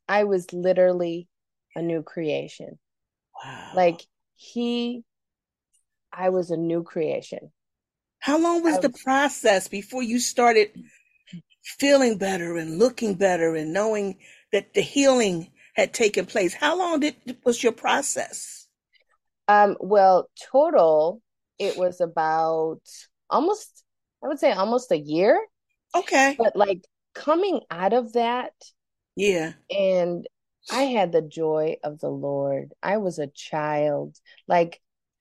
[0.09, 1.29] I was literally
[1.77, 2.79] a new creation.
[3.45, 3.73] Wow.
[3.75, 4.01] Like
[4.35, 5.05] he,
[6.13, 7.53] I was a new creation.
[8.19, 10.71] How long was, was the process before you started
[11.63, 14.19] feeling better and looking better and knowing
[14.53, 16.55] that the healing had taken place?
[16.55, 18.67] How long did was your process?
[19.47, 21.21] Um, well, total,
[21.59, 22.81] it was about
[23.31, 23.85] almost,
[24.25, 25.39] I would say almost a year.
[25.95, 26.35] Okay.
[26.39, 26.85] But like
[27.15, 28.53] coming out of that,
[29.15, 29.53] yeah.
[29.71, 30.27] And
[30.71, 32.73] I had the joy of the Lord.
[32.83, 34.17] I was a child.
[34.49, 34.81] Like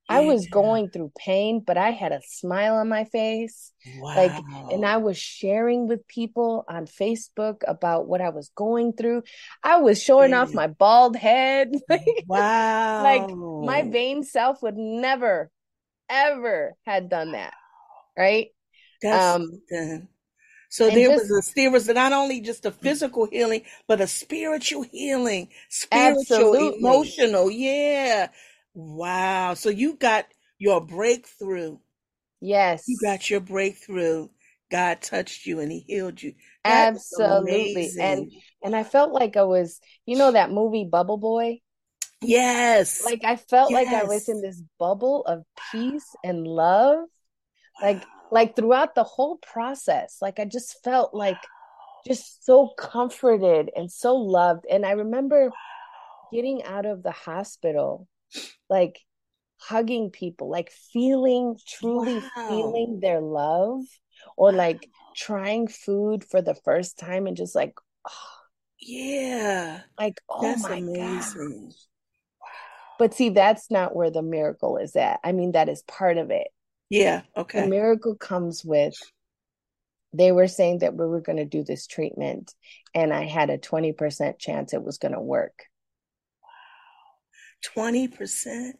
[0.10, 0.18] yeah.
[0.18, 3.72] I was going through pain, but I had a smile on my face.
[4.00, 4.16] Wow.
[4.16, 9.24] Like, and I was sharing with people on Facebook about what I was going through.
[9.64, 10.42] I was showing yeah.
[10.42, 11.72] off my bald head.
[12.28, 13.04] wow.
[13.04, 15.50] like my vain self would never,
[16.10, 17.54] ever had done that.
[18.18, 18.50] Right.
[19.02, 19.62] That's um,
[20.76, 24.02] so and there just, was a there was not only just a physical healing, but
[24.02, 26.80] a spiritual healing, spiritual, absolutely.
[26.80, 27.50] emotional.
[27.50, 28.28] Yeah.
[28.74, 29.54] Wow.
[29.54, 30.26] So you got
[30.58, 31.78] your breakthrough.
[32.42, 32.84] Yes.
[32.90, 34.28] You got your breakthrough.
[34.70, 36.34] God touched you and he healed you.
[36.66, 37.92] That Absolutely.
[37.98, 38.30] And
[38.62, 41.62] and I felt like I was, you know that movie Bubble Boy?
[42.22, 43.06] Yes.
[43.06, 43.86] Like I felt yes.
[43.86, 47.06] like I was in this bubble of peace and love.
[47.82, 51.38] Like like throughout the whole process like i just felt like
[52.06, 54.66] just so comforted and so loved.
[54.70, 55.52] And i remember
[56.32, 58.08] getting out of the hospital
[58.70, 59.00] like
[59.58, 62.50] hugging people like feeling truly wow.
[62.50, 63.82] feeling their love
[64.38, 67.74] or like trying food for the first time and just like
[68.08, 68.38] oh,
[68.80, 69.82] yeah.
[69.98, 71.70] Like oh that's my amazing.
[71.70, 72.50] Gosh.
[73.00, 75.20] but see that's not where the miracle is at.
[75.24, 76.48] I mean that is part of it
[76.90, 77.22] yeah.
[77.36, 77.62] Okay.
[77.62, 78.96] The miracle comes with
[80.14, 82.54] they were saying that we were going to do this treatment
[82.94, 85.66] and I had a 20% chance it was going to work.
[87.76, 87.84] Wow.
[87.84, 88.72] 20%?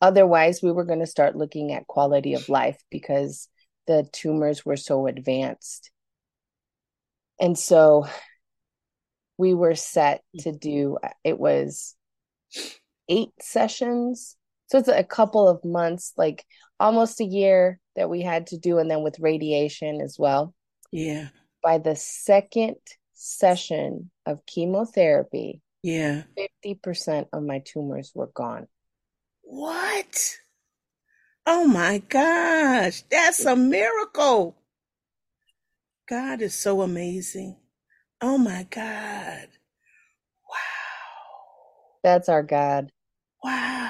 [0.00, 3.48] Otherwise, we were going to start looking at quality of life because
[3.86, 5.90] the tumors were so advanced.
[7.40, 8.06] And so
[9.38, 10.58] we were set to mm-hmm.
[10.58, 11.94] do uh, it was
[13.08, 14.36] eight sessions
[14.74, 16.44] so it's a couple of months, like
[16.80, 20.52] almost a year that we had to do, and then with radiation as well.
[20.90, 21.28] Yeah.
[21.62, 22.74] By the second
[23.12, 26.22] session of chemotherapy, yeah,
[26.64, 28.66] 50% of my tumors were gone.
[29.42, 30.38] What?
[31.46, 34.56] Oh my gosh, that's a miracle.
[36.08, 37.54] God is so amazing.
[38.20, 39.46] Oh my God.
[40.50, 41.94] Wow.
[42.02, 42.90] That's our God.
[43.44, 43.83] Wow.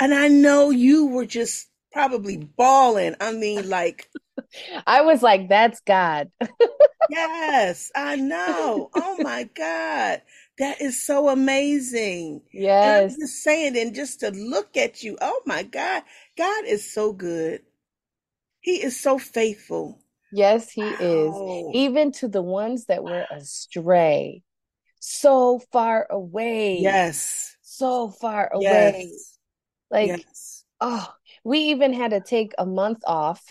[0.00, 3.16] And I know you were just probably bawling.
[3.20, 4.08] I mean, like,
[4.86, 6.30] I was like, that's God.
[7.10, 8.90] yes, I know.
[8.94, 10.22] Oh my God.
[10.58, 12.42] That is so amazing.
[12.52, 13.12] Yes.
[13.12, 16.02] I'm just saying, and just to look at you, oh my God,
[16.36, 17.62] God is so good.
[18.60, 20.00] He is so faithful.
[20.32, 21.70] Yes, He wow.
[21.70, 21.76] is.
[21.76, 24.42] Even to the ones that were astray,
[25.00, 26.78] so far away.
[26.80, 29.10] Yes so far away.
[29.12, 29.37] Yes.
[29.90, 30.64] Like, yes.
[30.80, 31.06] oh,
[31.44, 33.42] we even had to take a month off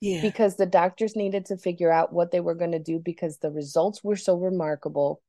[0.00, 0.22] yeah.
[0.22, 3.50] because the doctors needed to figure out what they were going to do because the
[3.50, 5.22] results were so remarkable.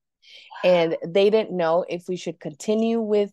[0.63, 0.69] Wow.
[0.71, 3.31] And they didn't know if we should continue with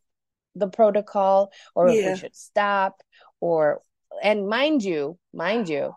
[0.54, 2.00] the protocol or yeah.
[2.00, 3.00] if we should stop
[3.40, 3.82] or
[4.22, 5.94] and mind you, mind you,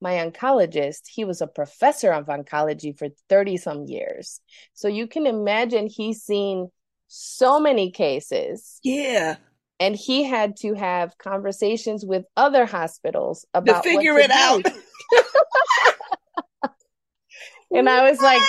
[0.00, 4.40] my oncologist, he was a professor of oncology for 30 some years.
[4.74, 6.68] So you can imagine he's seen
[7.08, 8.78] so many cases.
[8.82, 9.36] Yeah.
[9.78, 14.64] And he had to have conversations with other hospitals about to figure it out.
[17.70, 18.40] and I was like,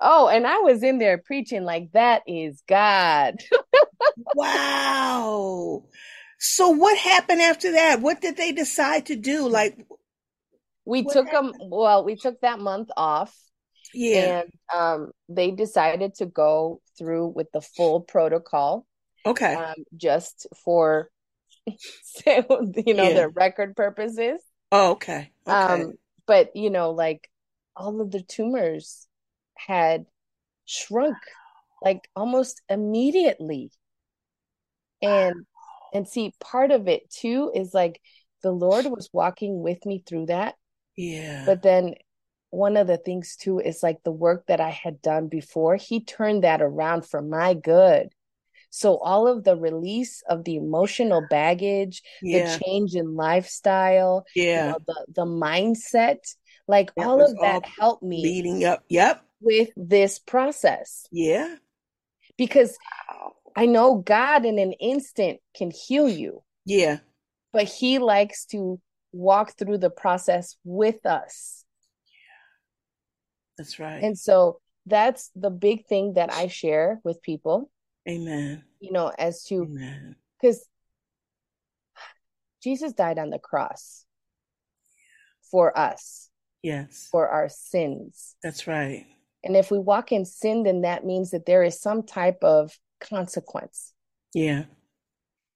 [0.00, 3.36] oh, and I was in there preaching like that is God.
[4.34, 5.84] wow.
[6.38, 8.02] So what happened after that?
[8.02, 9.48] What did they decide to do?
[9.48, 9.78] Like
[10.84, 11.54] we took happened?
[11.54, 13.34] them well, we took that month off
[13.92, 14.42] yeah.
[14.42, 18.86] And um, they decided to go through with the full protocol.
[19.26, 19.54] Okay.
[19.54, 21.10] Um, just for,
[21.66, 21.74] you
[22.94, 23.14] know, yeah.
[23.14, 24.40] their record purposes.
[24.72, 25.30] Oh, okay.
[25.46, 25.82] okay.
[25.82, 25.92] Um,
[26.26, 27.28] but, you know, like
[27.76, 29.06] all of the tumors
[29.56, 30.06] had
[30.64, 31.16] shrunk
[31.82, 33.70] like almost immediately.
[35.02, 35.46] And
[35.92, 38.00] and see part of it too is like
[38.42, 40.54] the Lord was walking with me through that.
[40.96, 41.44] Yeah.
[41.46, 41.94] But then
[42.50, 46.04] one of the things too is like the work that I had done before, he
[46.04, 48.10] turned that around for my good.
[48.70, 52.56] So all of the release of the emotional baggage, Yeah.
[52.56, 54.70] the change in lifestyle, you Yeah.
[54.72, 56.18] know, the the mindset,
[56.68, 58.84] like That all of all that helped me leading up.
[58.88, 59.22] Yep.
[59.42, 61.56] with this process Yeah.
[62.36, 63.32] because Wow.
[63.56, 66.98] I know God in an instant can heal you, Yeah.
[67.52, 68.80] but he likes to
[69.12, 71.64] walk through the process with us.
[73.58, 74.02] That's right.
[74.02, 77.70] And so that's the big thing that I share with people,
[78.08, 78.64] Amen.
[78.80, 79.66] you know, as to
[80.40, 80.66] because
[82.62, 84.04] Jesus died on the cross
[85.50, 86.28] for us,
[86.62, 87.08] Yes.
[87.10, 88.36] for our sins.
[88.42, 89.06] That's right.
[89.44, 92.78] And if we walk in sin, then that means that there is some type of
[93.00, 93.92] consequence.
[94.34, 94.64] Yeah.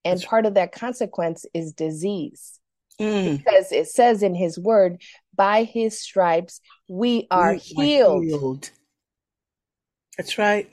[0.07, 2.61] And That's- part of that consequence is disease.
[3.01, 3.39] Mm.
[3.39, 5.03] Because it says in his word,
[5.35, 8.25] by his stripes we are We healed.
[8.25, 8.71] healed.
[10.17, 10.71] That's right.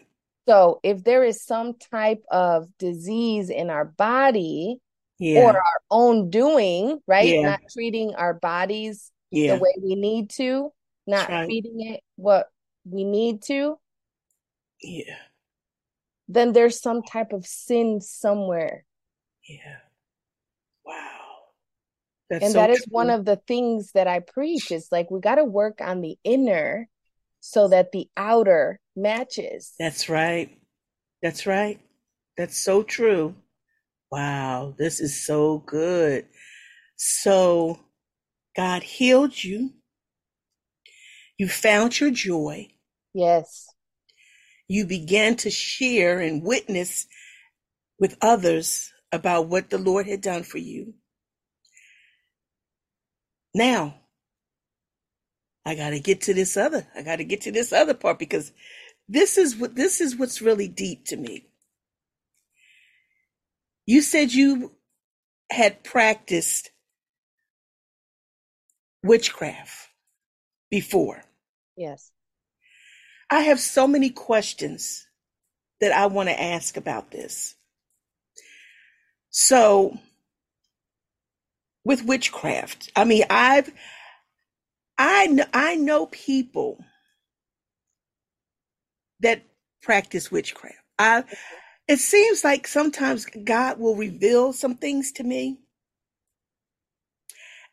[0.52, 4.82] So if there is some type of disease in our body
[5.18, 5.44] Yeah.
[5.44, 7.30] or our own doing, right?
[7.30, 7.42] Yeah.
[7.42, 9.56] Not treating our bodies yeah.
[9.56, 10.74] the way we need to,
[11.08, 11.48] not right.
[11.48, 12.50] feeding it what
[12.84, 13.80] we need to,
[14.82, 15.16] yeah.
[16.28, 18.84] then there's some type of sin somewhere.
[19.48, 19.78] Yeah.
[20.86, 21.20] Wow.
[22.30, 22.88] That's and so that is true.
[22.90, 26.18] one of the things that I preach is like we got to work on the
[26.26, 26.90] inner
[27.42, 29.74] so that the outer matches.
[29.78, 30.58] That's right.
[31.22, 31.80] That's right.
[32.38, 33.36] That's so true.
[34.12, 36.26] Wow, this is so good.
[36.96, 37.80] So,
[38.56, 39.72] God healed you.
[41.38, 42.68] You found your joy.
[43.14, 43.68] Yes.
[44.68, 47.08] You began to share and witness
[48.00, 50.94] with others about what the Lord had done for you.
[53.54, 54.01] Now,
[55.66, 56.88] I got to get to this other.
[56.96, 58.52] I got to get to this other part because
[59.08, 61.46] this is what this is what's really deep to me.
[63.86, 64.72] You said you
[65.52, 66.72] had practiced
[69.04, 69.90] witchcraft
[70.70, 71.24] before.
[71.76, 72.12] Yes.
[73.30, 75.08] I have so many questions
[75.80, 77.56] that I want to ask about this.
[79.30, 79.98] So,
[81.84, 83.72] with witchcraft, I mean, I've
[85.02, 86.86] I kn- I know people
[89.22, 89.44] that
[89.82, 90.76] practice witchcraft.
[91.00, 91.24] I
[91.88, 95.58] it seems like sometimes God will reveal some things to me.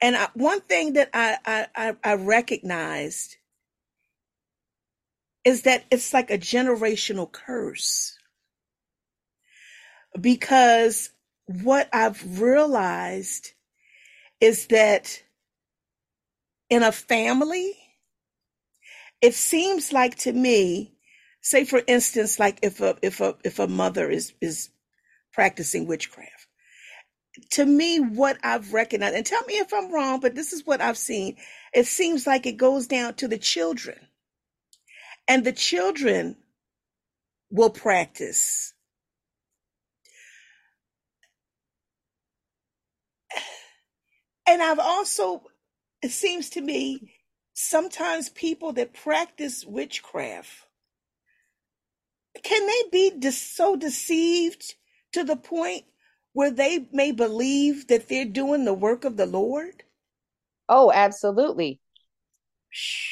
[0.01, 3.37] And I, one thing that I I I recognized
[5.45, 8.17] is that it's like a generational curse.
[10.19, 11.11] Because
[11.47, 13.53] what I've realized
[14.41, 15.23] is that
[16.71, 17.75] in a family,
[19.23, 20.95] it seems like to me,
[21.43, 24.71] say for instance, like if a if a if a mother is is
[25.33, 26.49] practicing witchcraft.
[27.53, 30.81] To me, what I've recognized, and tell me if I'm wrong, but this is what
[30.81, 31.37] I've seen.
[31.75, 33.99] It seems like it goes down to the children.
[35.29, 36.37] And the children
[37.51, 38.75] will practice.
[44.49, 45.43] And I've also,
[46.03, 47.13] it seems to me,
[47.55, 50.67] sometimes people that practice witchcraft,
[52.43, 54.75] can they be de- so deceived
[55.13, 55.85] to the point
[56.33, 59.83] where they may believe that they're doing the work of the Lord?
[60.69, 61.81] Oh, absolutely.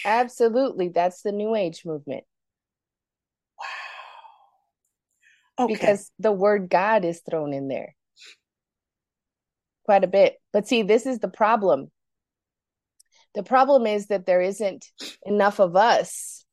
[0.05, 0.89] Absolutely.
[0.89, 2.24] That's the new age movement.
[5.59, 5.64] Wow.
[5.64, 5.74] Okay.
[5.74, 7.97] Because the word God is thrown in there
[9.87, 10.37] quite a bit.
[10.53, 11.91] But see, this is the problem.
[13.37, 14.91] The problem is that there isn't
[15.26, 16.47] enough of us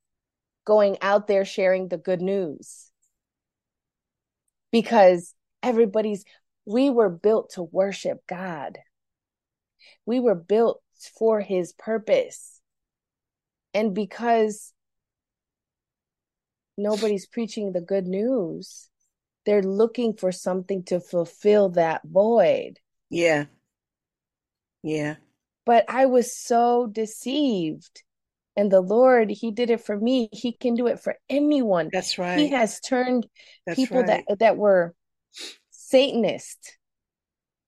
[0.66, 2.92] going out there sharing the good news.
[4.70, 6.26] Because everybody's,
[6.66, 8.80] we were built to worship God.
[10.06, 10.82] We were built
[11.18, 12.60] for his purpose.
[13.74, 14.74] And because
[16.78, 18.90] nobody's preaching the good news,
[19.46, 22.80] they're looking for something to fulfill that void.
[23.10, 23.46] yeah.
[24.84, 25.16] Yeah.
[25.66, 28.03] But I was so deceived.
[28.55, 30.30] And the Lord, He did it for me.
[30.32, 31.89] He can do it for anyone.
[31.91, 32.38] That's right.
[32.38, 33.28] He has turned
[33.66, 34.24] That's people right.
[34.28, 34.93] that that were
[35.72, 36.78] Satanist,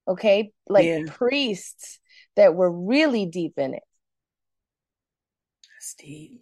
[0.06, 1.04] okay, like Yeah.
[1.06, 1.98] priests
[2.36, 3.82] that were really deep in it.
[5.80, 6.38] Steve.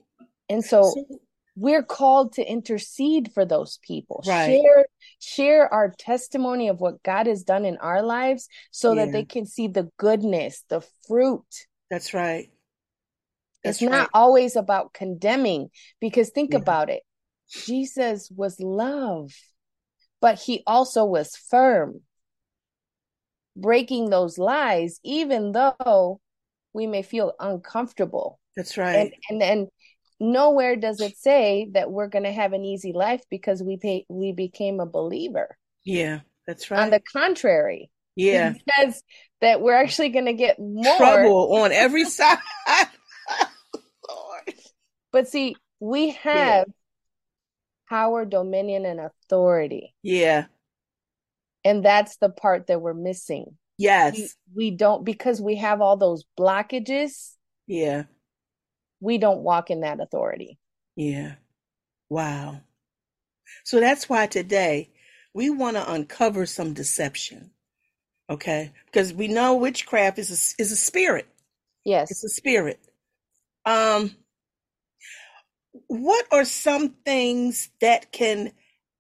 [0.48, 1.20] And so, So,
[1.56, 4.22] we're called to intercede for those people.
[4.26, 4.60] Right.
[4.60, 4.86] share
[5.20, 9.04] share our testimony of what god has done in our lives so yeah.
[9.04, 11.44] that they can see the goodness the fruit.
[11.90, 12.48] That's right.
[13.62, 16.58] That's it's not always about condemning because think yeah.
[16.58, 17.02] about it.
[17.48, 19.32] Jesus was love
[20.20, 22.00] but he also was firm
[23.56, 26.20] breaking those lies even though
[26.72, 28.40] we may feel uncomfortable.
[28.56, 29.12] That's right.
[29.30, 29.68] And and, and
[30.20, 34.04] nowhere does it say that we're going to have an easy life because we pay,
[34.08, 35.56] we became a believer.
[35.84, 36.80] Yeah, that's right.
[36.80, 37.90] On the contrary.
[38.16, 38.54] Yeah.
[38.54, 39.02] It says
[39.40, 42.38] that we're actually going to get more trouble on every side.
[45.12, 46.72] But see, we have yeah.
[47.88, 49.94] power, dominion, and authority.
[50.02, 50.46] Yeah.
[51.64, 53.56] And that's the part that we're missing.
[53.78, 54.16] Yes.
[54.16, 57.34] We, we don't because we have all those blockages.
[57.66, 58.04] Yeah
[59.04, 60.58] we don't walk in that authority.
[60.96, 61.34] Yeah.
[62.08, 62.62] Wow.
[63.64, 64.90] So that's why today
[65.34, 67.50] we want to uncover some deception.
[68.30, 68.72] Okay?
[68.86, 71.28] Because we know witchcraft is a, is a spirit.
[71.84, 72.10] Yes.
[72.10, 72.80] It's a spirit.
[73.66, 74.12] Um
[75.88, 78.52] what are some things that can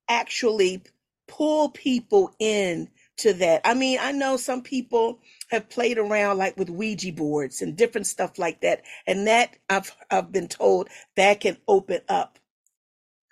[0.08, 0.82] actually
[1.28, 2.88] pull people in
[3.18, 3.60] to that?
[3.64, 8.06] I mean, I know some people have played around like with Ouija boards and different
[8.06, 8.82] stuff like that.
[9.06, 12.38] And that I've I've been told that can open up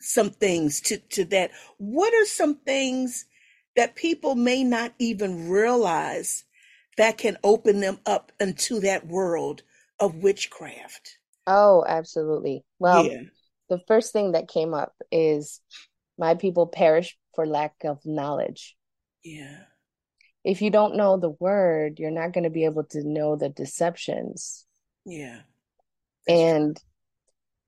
[0.01, 1.51] some things to, to that.
[1.79, 3.27] What are some things
[3.77, 6.45] that people may not even realize
[6.99, 9.63] that can open them up into that world
[9.99, 11.19] of witchcraft?
[11.47, 12.65] Oh, absolutely.
[12.79, 13.23] Well, yeah.
[13.69, 15.61] the first thing that came up is
[16.19, 18.77] my people perish for lack of knowledge.
[19.25, 19.63] Yeah
[20.45, 23.49] if you don't know the word, you're not going to be able to know the
[23.49, 24.67] deceptions.
[25.05, 25.41] Yeah.
[26.29, 26.81] and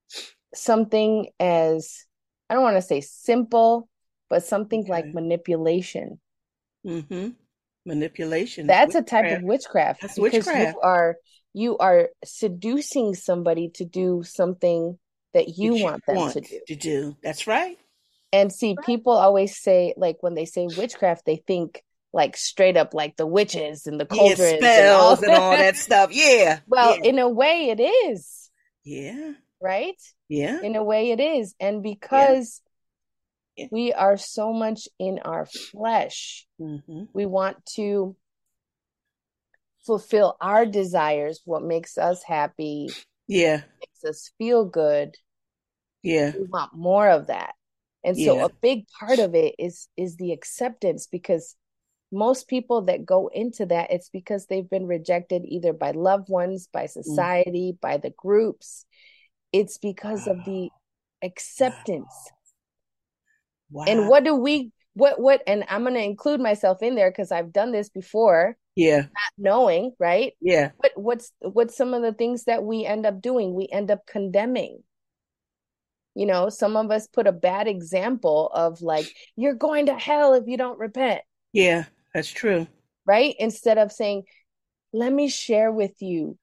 [0.09, 0.21] true.
[0.53, 2.05] something as,
[2.49, 3.89] I don't want to say simple,
[4.29, 4.91] but something okay.
[4.91, 6.19] like manipulation.
[6.85, 7.29] Mm-hmm.
[7.85, 8.67] Manipulation.
[8.67, 9.07] That's witchcraft.
[9.07, 10.01] a type of witchcraft.
[10.01, 10.75] That's because witchcraft.
[10.75, 11.15] you are
[11.53, 14.99] you are seducing somebody to do something
[15.33, 16.59] that you, that want them want to do.
[16.67, 17.15] To do.
[17.23, 17.77] That's right.
[18.33, 18.85] And see, right.
[18.85, 21.81] people always say, like when they say witchcraft, they think
[22.15, 25.51] like straight up like the witches and the cauldrons yeah, spells and all, and all
[25.51, 26.11] that stuff.
[26.13, 26.59] Yeah.
[26.67, 27.09] Well, yeah.
[27.09, 28.49] in a way it is.
[28.85, 29.33] Yeah.
[29.61, 30.01] Right?
[30.29, 30.61] Yeah.
[30.61, 31.53] In a way it is.
[31.59, 32.61] And because
[33.57, 33.67] yeah.
[33.69, 37.03] we are so much in our flesh, mm-hmm.
[37.13, 38.15] we want to
[39.85, 42.89] fulfill our desires, what makes us happy.
[43.27, 43.61] Yeah.
[43.81, 45.15] Makes us feel good.
[46.01, 46.31] Yeah.
[46.31, 47.55] We want more of that.
[48.05, 48.45] And so yeah.
[48.45, 51.55] a big part of it is is the acceptance because
[52.11, 56.67] most people that go into that it's because they've been rejected either by loved ones
[56.71, 56.89] by mm.
[56.89, 57.81] society mm.
[57.81, 58.85] by the groups
[59.51, 60.33] it's because wow.
[60.33, 60.69] of the
[61.23, 62.13] acceptance
[63.71, 63.85] wow.
[63.87, 67.31] and what do we what what and i'm going to include myself in there because
[67.31, 72.13] i've done this before yeah not knowing right yeah but what's what's some of the
[72.13, 74.81] things that we end up doing we end up condemning
[76.13, 80.33] you know some of us put a bad example of like you're going to hell
[80.33, 81.85] if you don't repent yeah
[82.15, 82.65] that's true.
[83.05, 83.35] Right?
[83.39, 84.23] Instead of saying,
[84.93, 86.37] let me share with you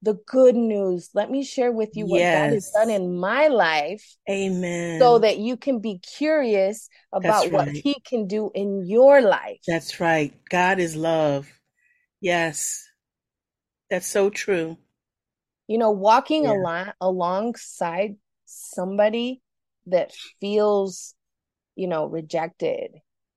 [0.00, 1.10] the good news.
[1.14, 2.38] Let me share with you what yes.
[2.38, 4.04] God has done in my life.
[4.30, 5.00] Amen.
[5.00, 7.52] So that you can be curious about right.
[7.52, 9.58] what He can do in your life.
[9.66, 10.32] That's right.
[10.48, 11.50] God is love.
[12.20, 12.88] Yes.
[13.90, 14.78] That's so true.
[15.66, 16.52] You know, walking yeah.
[16.52, 18.14] along alongside
[18.44, 19.42] somebody
[19.86, 21.16] that feels,
[21.74, 22.92] you know, rejected.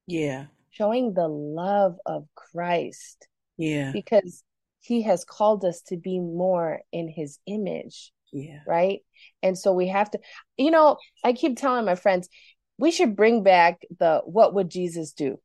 [0.06, 0.46] Yeah
[0.80, 3.28] showing the love of Christ.
[3.58, 3.92] Yeah.
[3.92, 4.44] Because
[4.80, 8.12] he has called us to be more in his image.
[8.32, 8.60] Yeah.
[8.66, 9.02] Right.
[9.44, 10.20] And so we have to,
[10.58, 12.30] you know, I keep telling my friends,
[12.78, 15.40] we should bring back the what would Jesus do?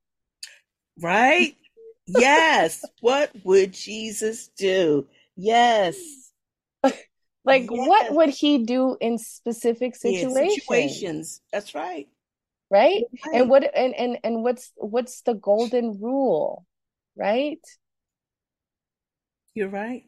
[1.00, 1.56] Right?
[2.06, 2.84] yes.
[3.00, 5.08] what would Jesus do?
[5.36, 5.96] Yes.
[7.44, 7.68] like yes.
[7.70, 10.36] what would he do in specific situations?
[10.36, 11.40] Yeah, situations.
[11.50, 12.06] That's right
[12.70, 13.02] right?
[13.26, 13.34] right?
[13.34, 16.66] and what and and and what's what's the golden rule?
[17.16, 17.60] Right?
[19.54, 20.04] You're right.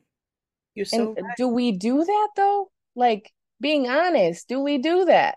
[0.74, 1.36] You're so and right.
[1.36, 2.70] do we do that though?
[2.94, 5.36] Like being honest do we do that?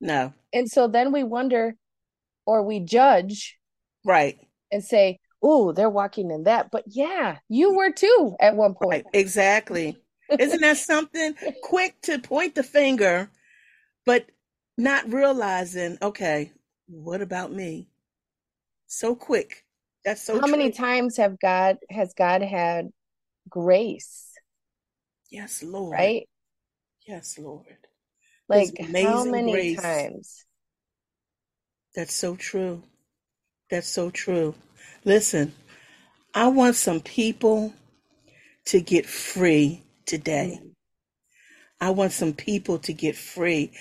[0.00, 0.32] No.
[0.52, 1.74] And so then we wonder
[2.46, 3.58] or we judge
[4.04, 4.38] right.
[4.72, 6.70] and say oh they're walking in that.
[6.70, 7.76] But yeah you mm.
[7.76, 9.04] were too at one point.
[9.06, 9.14] Right.
[9.14, 9.96] exactly.
[10.38, 11.34] Isn't that something?
[11.62, 13.30] Quick to point the finger
[14.06, 14.26] but
[14.78, 16.52] not realizing okay
[16.90, 17.88] what about me?
[18.86, 19.64] So quick.
[20.04, 20.50] That's so How true.
[20.50, 22.88] many times have God has God had
[23.48, 24.32] grace?
[25.30, 25.98] Yes, Lord.
[25.98, 26.28] Right?
[27.06, 27.66] Yes, Lord.
[28.48, 29.80] Like how many grace.
[29.80, 30.44] times?
[31.94, 32.82] That's so true.
[33.70, 34.54] That's so true.
[35.04, 35.52] Listen,
[36.34, 37.72] I want some people
[38.66, 40.60] to get free today.
[40.62, 40.70] Mm.
[41.80, 43.72] I want some people to get free.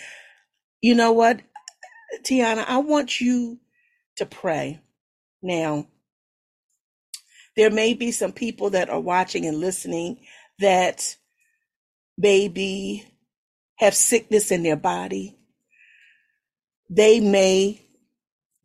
[0.81, 1.41] You know what,
[2.23, 2.65] Tiana?
[2.67, 3.59] I want you
[4.17, 4.81] to pray.
[5.41, 5.87] Now,
[7.55, 10.19] there may be some people that are watching and listening
[10.59, 11.17] that
[12.17, 13.05] maybe
[13.77, 15.37] have sickness in their body.
[16.89, 17.81] They may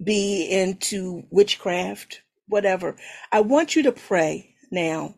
[0.02, 2.96] be into witchcraft, whatever.
[3.32, 5.14] I want you to pray now.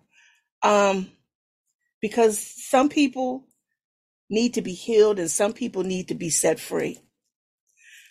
[0.62, 1.10] Um,
[2.00, 3.44] because some people
[4.30, 7.00] need to be healed and some people need to be set free.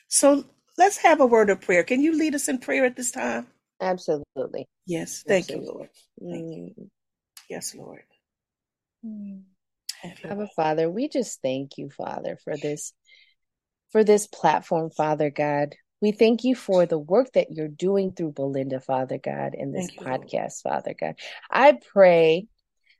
[0.07, 0.45] So
[0.77, 1.83] let's have a word of prayer.
[1.83, 3.47] Can you lead us in prayer at this time?
[3.81, 4.67] Absolutely.
[4.85, 5.23] Yes.
[5.27, 5.67] Thank Absolutely.
[5.67, 5.89] you, Lord.
[6.21, 6.73] Thank you.
[6.79, 6.89] Mm.
[7.49, 8.03] Yes, Lord.
[9.05, 9.43] Mm.
[10.23, 12.93] Abba Father, we just thank you, Father, for this
[13.91, 15.75] for this platform, Father God.
[16.01, 19.89] We thank you for the work that you're doing through Belinda, Father God, in this
[19.91, 21.15] podcast, Father God.
[21.49, 22.47] I pray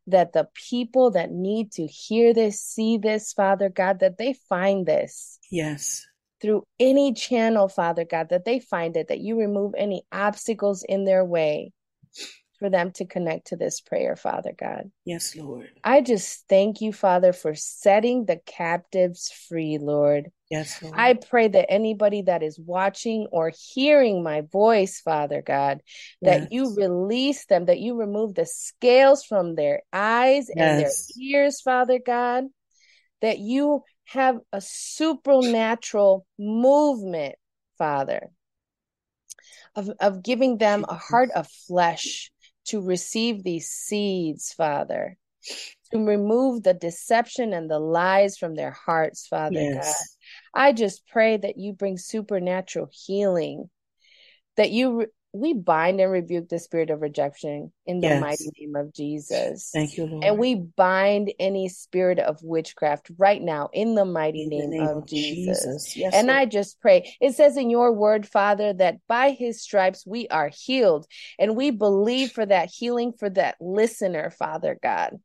[0.08, 4.86] that the people that need to hear this, see this, Father God, that they find
[4.86, 5.40] this.
[5.52, 6.06] Yes.
[6.42, 11.06] Through any channel, Father God, that they find it, that you remove any obstacles in
[11.06, 11.72] their way
[12.60, 14.90] for them to connect to this prayer, Father God.
[15.04, 15.70] Yes, Lord.
[15.84, 20.32] I just thank you, Father, for setting the captives free, Lord.
[20.50, 20.96] Yes, Lord.
[20.98, 25.82] I pray that anybody that is watching or hearing my voice, Father God,
[26.22, 26.48] that yes.
[26.52, 30.58] you release them, that you remove the scales from their eyes yes.
[30.58, 32.46] and their ears, Father God,
[33.22, 37.36] that you have a supernatural movement,
[37.78, 38.30] Father,
[39.76, 42.32] of, of giving them a heart of flesh
[42.66, 45.18] to receive these seeds, Father,
[45.92, 50.18] to remove the deception and the lies from their hearts, Father yes.
[50.54, 50.62] God.
[50.62, 53.70] I just pray that you bring supernatural healing,
[54.58, 58.22] that you we bind and rebuke the spirit of rejection in the yes.
[58.22, 59.70] mighty name of Jesus.
[59.74, 60.24] Thank you, Lord.
[60.24, 64.78] And we bind any spirit of witchcraft right now in the mighty in name, the
[64.78, 65.64] name, of, of Jesus.
[65.64, 65.98] Jesus.
[65.98, 66.40] Yes, and Lord.
[66.40, 67.16] I just pray.
[67.20, 71.06] It says in your word, Father, that by his stripes we are healed.
[71.38, 75.18] And we believe for that healing for that listener, Father God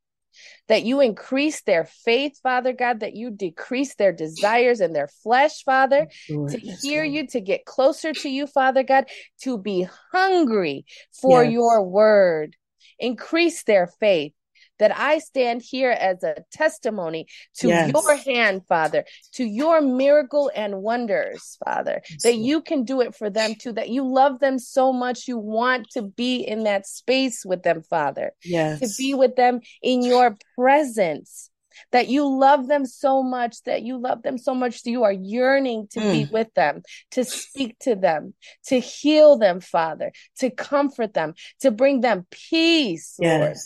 [0.68, 5.64] that you increase their faith, Father God, that you decrease their desires and their flesh,
[5.64, 7.14] Father, Lord, to hear Lord.
[7.14, 9.06] you, to get closer to you, Father God,
[9.42, 10.84] to be hungry
[11.20, 11.52] for yes.
[11.52, 12.56] your word.
[12.98, 14.32] Increase their faith
[14.80, 17.26] that I stand here as a testimony
[17.58, 17.92] to yes.
[17.92, 19.04] your hand, Father,
[19.34, 22.22] to your miracle and wonders, Father, yes.
[22.24, 25.38] that you can do it for them too, that you love them so much, you
[25.38, 28.80] want to be in that space with them, Father, yes.
[28.80, 31.50] to be with them in your presence.
[31.92, 35.12] That you love them so much, that you love them so much, that you are
[35.12, 36.12] yearning to mm.
[36.12, 38.34] be with them, to speak to them,
[38.66, 43.40] to heal them, Father, to comfort them, to bring them peace, yes.
[43.40, 43.56] Lord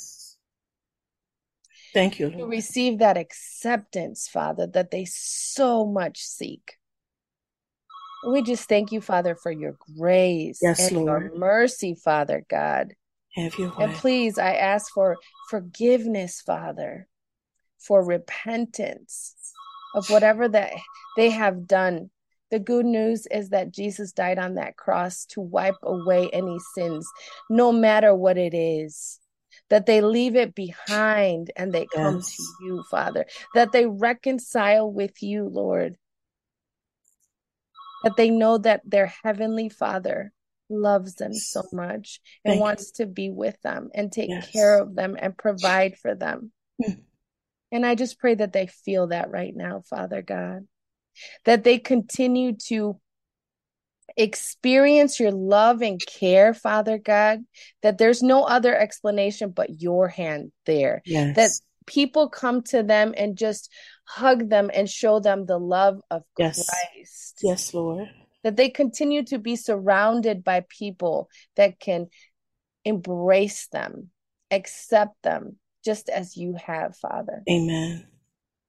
[1.94, 2.26] Thank you.
[2.26, 2.38] Lord.
[2.38, 6.76] To receive that acceptance, Father, that they so much seek.
[8.26, 11.22] We just thank you, Father, for your grace yes, and Lord.
[11.22, 12.94] your mercy, Father God.
[13.36, 13.72] Have you?
[13.78, 15.16] And please, I ask for
[15.48, 17.06] forgiveness, Father,
[17.78, 19.34] for repentance
[19.94, 20.72] of whatever that
[21.16, 22.10] they have done.
[22.50, 27.08] The good news is that Jesus died on that cross to wipe away any sins,
[27.50, 29.20] no matter what it is
[29.74, 32.36] that they leave it behind and they come yes.
[32.36, 35.96] to you, Father, that they reconcile with you, Lord,
[38.04, 40.32] that they know that their heavenly Father
[40.70, 43.04] loves them so much and Thank wants you.
[43.04, 44.48] to be with them and take yes.
[44.48, 46.52] care of them and provide for them.
[46.80, 46.92] Hmm.
[47.72, 50.68] And I just pray that they feel that right now, Father God,
[51.46, 53.00] that they continue to
[54.16, 57.40] experience your love and care, Father God,
[57.82, 61.02] that there's no other explanation but your hand there.
[61.04, 61.36] Yes.
[61.36, 61.50] That
[61.86, 63.70] people come to them and just
[64.04, 66.68] hug them and show them the love of yes.
[66.68, 67.40] Christ.
[67.42, 68.08] Yes, Lord.
[68.42, 72.08] That they continue to be surrounded by people that can
[72.84, 74.10] embrace them,
[74.50, 77.42] accept them just as you have, Father.
[77.50, 78.06] Amen.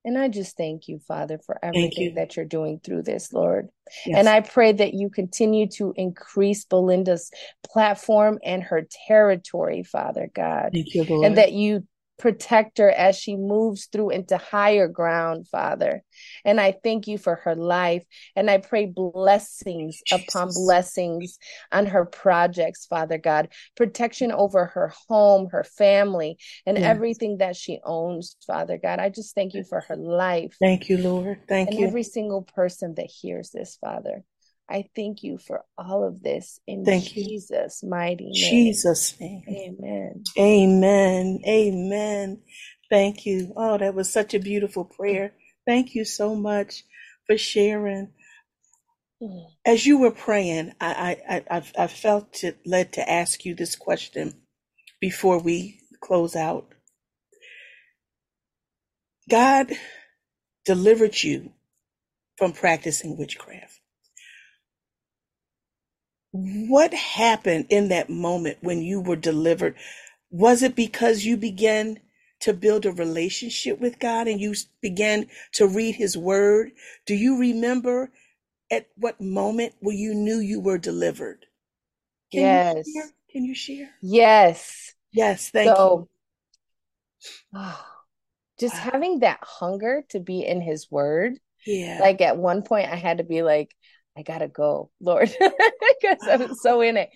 [0.06, 2.14] And I just thank you, Father, for everything you.
[2.14, 3.70] that you're doing through this, Lord.
[4.06, 4.20] Yes.
[4.20, 7.32] And I pray that you continue to increase Belinda's
[7.66, 10.70] platform and her territory, Father God.
[10.74, 11.24] Thank you.
[11.24, 11.88] And that you
[12.18, 16.04] protect her as she moves through into higher ground, Father.
[16.44, 18.04] And I thank you for her life.
[18.36, 20.28] And I pray blessings Jesus.
[20.30, 21.38] upon blessings
[21.72, 26.86] on her projects, Father God, protection over her home, her family, and yes.
[26.86, 29.00] everything that she owns, Father God.
[29.00, 30.56] I just thank you for her life.
[30.60, 31.40] Thank you, Lord.
[31.48, 31.88] Thank and you.
[31.88, 34.24] Every single person that hears this, Father.
[34.70, 37.84] I thank you for all of this in thank Jesus'
[38.26, 38.34] you.
[38.34, 38.74] mighty name.
[38.74, 39.44] Jesus' name.
[39.50, 40.26] Amen.
[40.40, 41.42] Amen.
[41.48, 42.42] Amen.
[42.90, 43.54] Thank you.
[43.56, 45.34] Oh, that was such a beautiful prayer.
[45.68, 46.84] Thank you so much
[47.28, 48.10] for sharing.
[49.24, 49.46] Mm.
[49.66, 53.76] As you were praying, I I I, I felt it led to ask you this
[53.76, 54.36] question
[55.02, 56.68] before we close out.
[59.30, 59.72] God
[60.66, 61.54] delivered you
[62.38, 63.80] from practicing witchcraft.
[66.36, 69.76] What happened in that moment when you were delivered?
[70.30, 72.00] Was it because you began
[72.42, 76.72] to build a relationship with God and you began to read His Word?
[77.06, 78.12] Do you remember
[78.70, 81.46] at what moment where you knew you were delivered?
[82.34, 82.86] Can yes.
[82.88, 83.92] You Can you share?
[84.02, 84.94] Yes.
[85.14, 85.50] Yes.
[85.50, 86.10] Thank so,
[87.54, 87.60] you.
[87.60, 87.86] Oh,
[88.60, 88.90] just wow.
[88.92, 91.40] having that hunger to be in His Word.
[91.66, 92.00] Yeah.
[92.02, 93.74] Like at one point, I had to be like,
[94.18, 97.10] I gotta go, Lord, because I was so in it.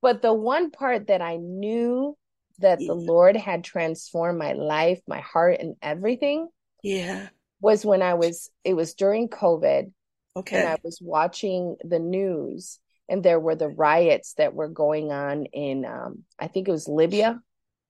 [0.00, 2.16] But the one part that I knew
[2.58, 2.88] that yeah.
[2.88, 6.48] the Lord had transformed my life, my heart, and everything.
[6.82, 7.28] Yeah.
[7.60, 9.92] Was when I was, it was during COVID.
[10.34, 10.58] Okay.
[10.58, 12.78] And I was watching the news,
[13.08, 16.88] and there were the riots that were going on in, um, I think it was
[16.88, 17.40] Libya.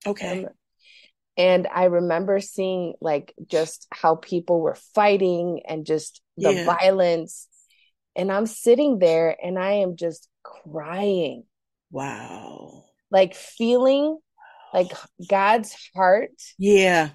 [0.07, 0.45] Okay.
[0.45, 0.51] Um,
[1.37, 6.65] and I remember seeing like just how people were fighting and just the yeah.
[6.67, 7.49] violence
[8.17, 11.45] and I'm sitting there and I am just crying.
[11.91, 12.85] Wow.
[13.11, 14.19] Like feeling
[14.73, 14.93] like
[15.29, 16.31] God's heart.
[16.59, 17.11] Yeah.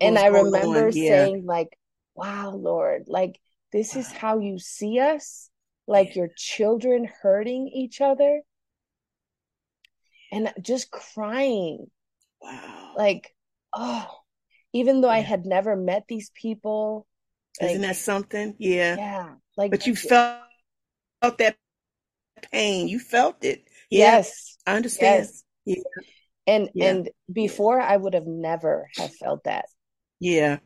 [0.00, 1.24] And I remember yeah.
[1.24, 1.78] saying, like,
[2.14, 3.40] wow, Lord, like
[3.72, 4.00] this wow.
[4.00, 5.48] is how you see us,
[5.86, 6.22] like yeah.
[6.22, 8.42] your children hurting each other.
[10.30, 11.86] And just crying.
[12.42, 12.92] Wow.
[12.98, 13.34] Like,
[13.72, 14.06] oh,
[14.74, 15.14] even though yeah.
[15.14, 17.06] I had never met these people.
[17.62, 18.54] Isn't that something?
[18.58, 18.96] Yeah.
[18.96, 19.34] Yeah.
[19.58, 20.38] Like, but you felt
[21.20, 21.56] felt that
[22.52, 22.86] pain.
[22.86, 23.64] You felt it.
[23.90, 25.24] Yeah, yes, I understand.
[25.24, 25.44] Yes.
[25.64, 25.82] Yeah.
[26.46, 26.90] And yeah.
[26.90, 29.66] and before I would have never have felt that.
[30.20, 30.58] Yeah.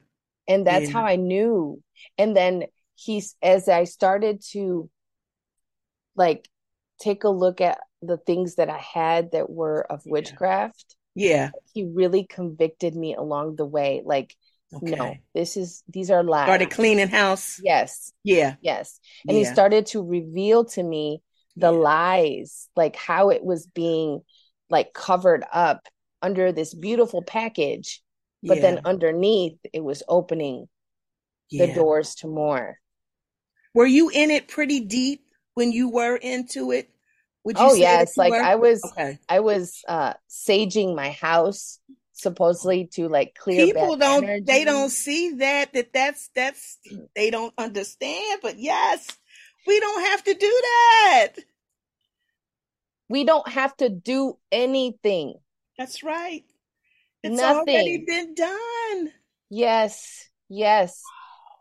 [0.47, 0.93] And that's yeah.
[0.93, 1.83] how I knew.
[2.19, 2.65] And then
[2.95, 4.91] he's as I started to
[6.15, 6.47] like
[7.01, 10.97] take a look at the things that I had that were of witchcraft.
[11.15, 11.51] Yeah.
[11.73, 14.03] He really convicted me along the way.
[14.05, 14.37] Like
[14.75, 14.97] Okay.
[14.97, 16.47] No, this is these are lies.
[16.47, 17.61] Started cleaning house.
[17.63, 18.13] Yes.
[18.25, 18.57] Yeah.
[18.61, 18.99] Yes.
[19.29, 19.45] And yeah.
[19.45, 21.23] he started to reveal to me
[21.57, 21.79] the yeah.
[21.79, 24.23] lies, like how it was being
[24.71, 25.89] like covered up
[26.23, 28.03] under this beautiful package,
[28.43, 28.63] but yeah.
[28.63, 30.69] then underneath it was opening
[31.51, 32.79] the doors to more.
[33.75, 35.23] Were you in it pretty deep
[35.55, 36.89] when you were into it?
[37.45, 38.41] Would you oh yes, like were?
[38.41, 39.19] I was okay.
[39.29, 41.81] I was uh saging my house
[42.23, 44.45] supposedly to like clear people don't energy.
[44.47, 46.79] they don't see that that that's that's
[47.15, 49.07] they don't understand but yes
[49.67, 51.29] we don't have to do that.
[53.09, 55.35] We don't have to do anything.
[55.79, 56.45] That's right.
[57.23, 57.75] It's Nothing.
[57.77, 59.13] already been done.
[59.51, 61.03] Yes yes.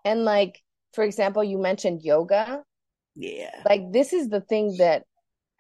[0.04, 0.62] And like
[0.94, 2.64] for example you mentioned yoga.
[3.16, 3.62] Yeah.
[3.66, 5.04] Like this is the thing that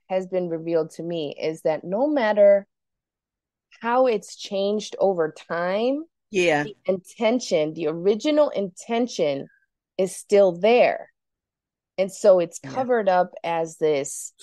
[0.10, 2.68] has been revealed to me is that no matter
[3.82, 9.48] how it's changed over time, yeah, the intention, the original intention
[9.98, 11.10] is still there.
[11.98, 13.22] And so it's covered yeah.
[13.22, 14.34] up as this,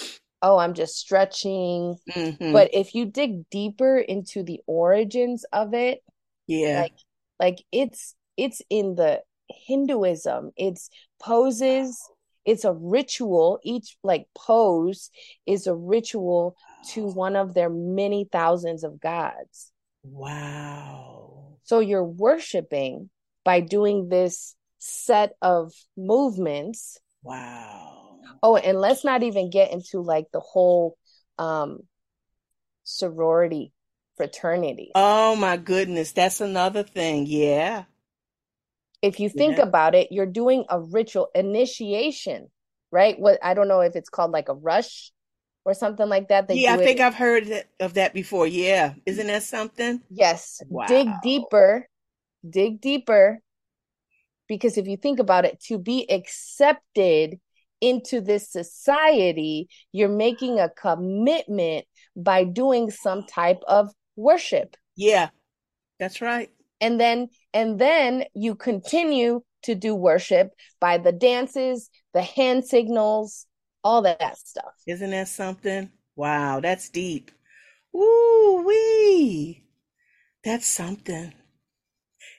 [0.42, 1.96] oh, I'm just stretching.
[2.10, 2.52] Mm-hmm.
[2.52, 6.00] But if you dig deeper into the origins of it,
[6.46, 6.98] yeah, like,
[7.40, 11.98] like it's it's in the Hinduism, it's poses,
[12.44, 13.60] it's a ritual.
[13.62, 15.10] Each like pose
[15.46, 16.56] is a ritual
[16.90, 19.72] to one of their many thousands of gods.
[20.02, 21.56] Wow.
[21.64, 23.10] So you're worshiping
[23.44, 26.98] by doing this set of movements.
[27.22, 28.20] Wow.
[28.42, 30.96] Oh, and let's not even get into like the whole
[31.38, 31.80] um
[32.84, 33.72] sorority
[34.16, 34.90] fraternity.
[34.94, 37.26] Oh my goodness, that's another thing.
[37.26, 37.84] Yeah.
[39.00, 39.62] If you think yeah.
[39.62, 42.50] about it, you're doing a ritual initiation,
[42.90, 43.18] right?
[43.18, 45.12] What I don't know if it's called like a rush
[45.68, 46.48] or something like that.
[46.48, 47.02] They yeah, I think it.
[47.02, 47.46] I've heard
[47.78, 48.46] of that before.
[48.46, 50.00] Yeah, isn't that something?
[50.08, 50.62] Yes.
[50.66, 50.86] Wow.
[50.86, 51.86] Dig deeper.
[52.48, 53.40] Dig deeper.
[54.48, 57.38] Because if you think about it, to be accepted
[57.82, 61.84] into this society, you're making a commitment
[62.16, 64.74] by doing some type of worship.
[64.96, 65.28] Yeah.
[66.00, 66.48] That's right.
[66.80, 73.44] And then and then you continue to do worship by the dances, the hand signals,
[73.84, 74.74] all that stuff.
[74.86, 75.90] Isn't that something?
[76.16, 77.30] Wow, that's deep.
[77.92, 79.64] Woo wee.
[80.44, 81.32] That's something.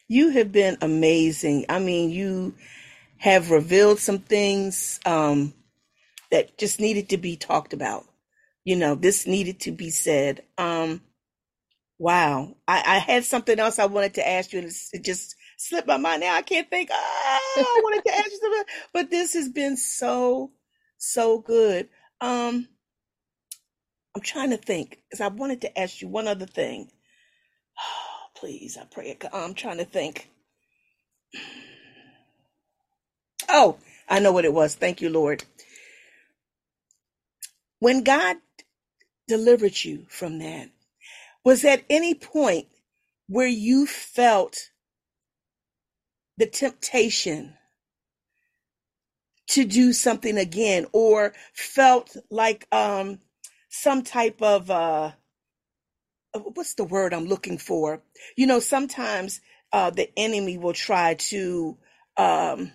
[0.08, 1.66] You have been amazing.
[1.70, 2.56] I mean, you
[3.18, 5.54] have revealed some things um,
[6.32, 8.06] that just needed to be talked about.
[8.64, 10.44] You know, this needed to be said.
[10.58, 11.02] Um,
[11.98, 12.56] wow.
[12.68, 15.98] I, I had something else I wanted to ask you, and it just slipped my
[15.98, 16.34] mind now.
[16.34, 16.90] I can't think.
[16.92, 16.96] Oh,
[17.58, 18.64] I wanted to ask you something,
[18.94, 20.52] but this has been so,
[21.00, 21.90] so good.
[22.22, 22.70] Um,
[24.16, 26.92] I'm trying to think because I wanted to ask you one other thing.
[27.80, 29.12] Oh, please, I pray.
[29.12, 30.30] It, I'm trying to think.
[33.50, 33.78] Oh,
[34.10, 34.76] I know what it was.
[34.76, 35.44] Thank you, Lord.
[37.80, 38.38] When God
[39.28, 40.70] delivered you from that,
[41.46, 42.68] was at any point
[43.28, 44.72] where you felt
[46.38, 47.56] the temptation
[49.50, 53.20] to do something again or felt like um
[53.70, 55.12] some type of uh
[56.54, 58.02] what's the word I'm looking for?
[58.38, 59.42] You know, sometimes
[59.74, 61.78] uh the enemy will try to
[62.18, 62.72] um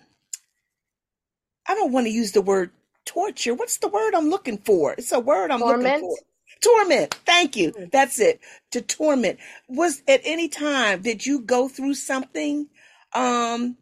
[1.67, 2.71] I don't want to use the word
[3.05, 3.53] torture.
[3.53, 4.93] What's the word I'm looking for?
[4.93, 5.83] It's a word I'm torment.
[5.83, 6.17] looking for.
[6.61, 7.13] Torment.
[7.25, 7.71] Thank you.
[7.77, 7.85] Hmm.
[7.91, 8.39] That's it.
[8.71, 9.39] To torment.
[9.67, 12.67] Was at any time did you go through something
[13.13, 13.77] um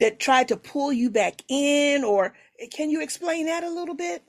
[0.00, 2.34] that tried to pull you back in or
[2.72, 4.22] can you explain that a little bit?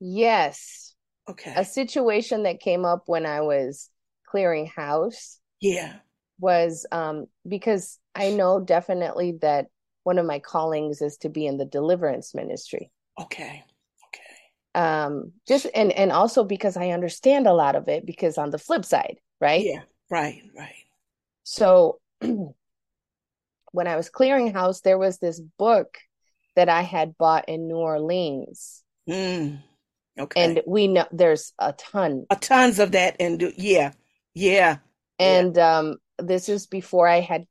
[0.00, 0.94] Yes.
[1.28, 1.54] Okay.
[1.56, 3.90] A situation that came up when I was
[4.26, 5.40] clearing house.
[5.60, 5.94] Yeah.
[6.38, 9.66] Was um because I know definitely that
[10.04, 12.90] one of my callings is to be in the deliverance ministry.
[13.20, 13.64] Okay.
[14.08, 14.80] Okay.
[14.80, 18.58] Um, just and and also because I understand a lot of it because on the
[18.58, 19.64] flip side, right?
[19.64, 19.82] Yeah.
[20.10, 20.42] Right.
[20.56, 20.84] Right.
[21.42, 22.00] So
[23.72, 25.98] when I was clearing house, there was this book
[26.54, 28.82] that I had bought in New Orleans.
[29.08, 29.62] Mm.
[30.18, 30.44] Okay.
[30.44, 32.26] And we know there's a ton.
[32.30, 33.92] A tons of that and yeah.
[34.34, 34.78] Yeah.
[35.18, 35.78] And yeah.
[35.78, 37.44] um this is before I had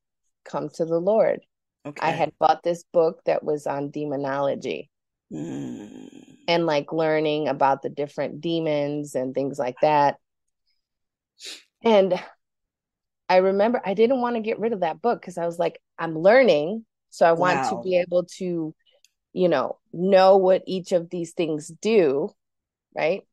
[0.44, 1.42] come to the Lord.
[1.86, 2.06] Okay.
[2.06, 4.90] I had bought this book that was on demonology
[5.32, 6.10] mm.
[6.48, 10.18] and like learning about the different demons and things like that.
[11.84, 12.20] And
[13.28, 15.80] I remember I didn't want to get rid of that book because I was like,
[15.98, 16.86] I'm learning.
[17.10, 17.70] So I want wow.
[17.70, 18.76] to be able to,
[19.34, 22.30] you know, know what each of these things do.
[22.96, 23.24] Right.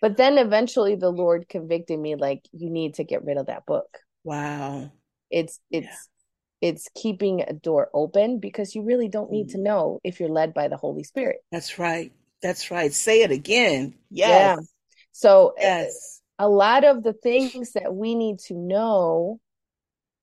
[0.00, 3.66] But then eventually the Lord convicted me like, you need to get rid of that
[3.66, 3.98] book.
[4.24, 4.92] Wow.
[5.30, 6.08] It's, it's,
[6.60, 9.64] it's keeping a door open because you really don't need to mm.
[9.64, 11.38] know if you're led by the Holy Spirit.
[11.50, 12.12] That's right.
[12.42, 12.92] That's right.
[12.92, 13.94] Say it again.
[14.10, 14.28] Yes.
[14.28, 14.56] Yeah.
[15.12, 16.22] So yes.
[16.38, 19.40] A lot of the things that we need to know,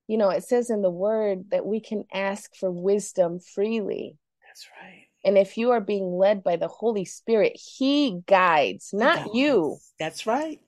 [0.07, 4.17] you know, it says in the word that we can ask for wisdom freely.
[4.47, 5.07] That's right.
[5.25, 9.29] And if you are being led by the Holy Spirit, He guides, not guides.
[9.33, 9.77] you.
[9.97, 10.59] That's right.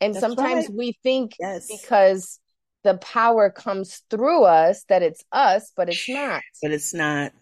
[0.00, 0.76] And That's sometimes right.
[0.76, 1.68] we think yes.
[1.68, 2.38] because
[2.84, 6.42] the power comes through us that it's us, but it's not.
[6.62, 7.32] But it's not.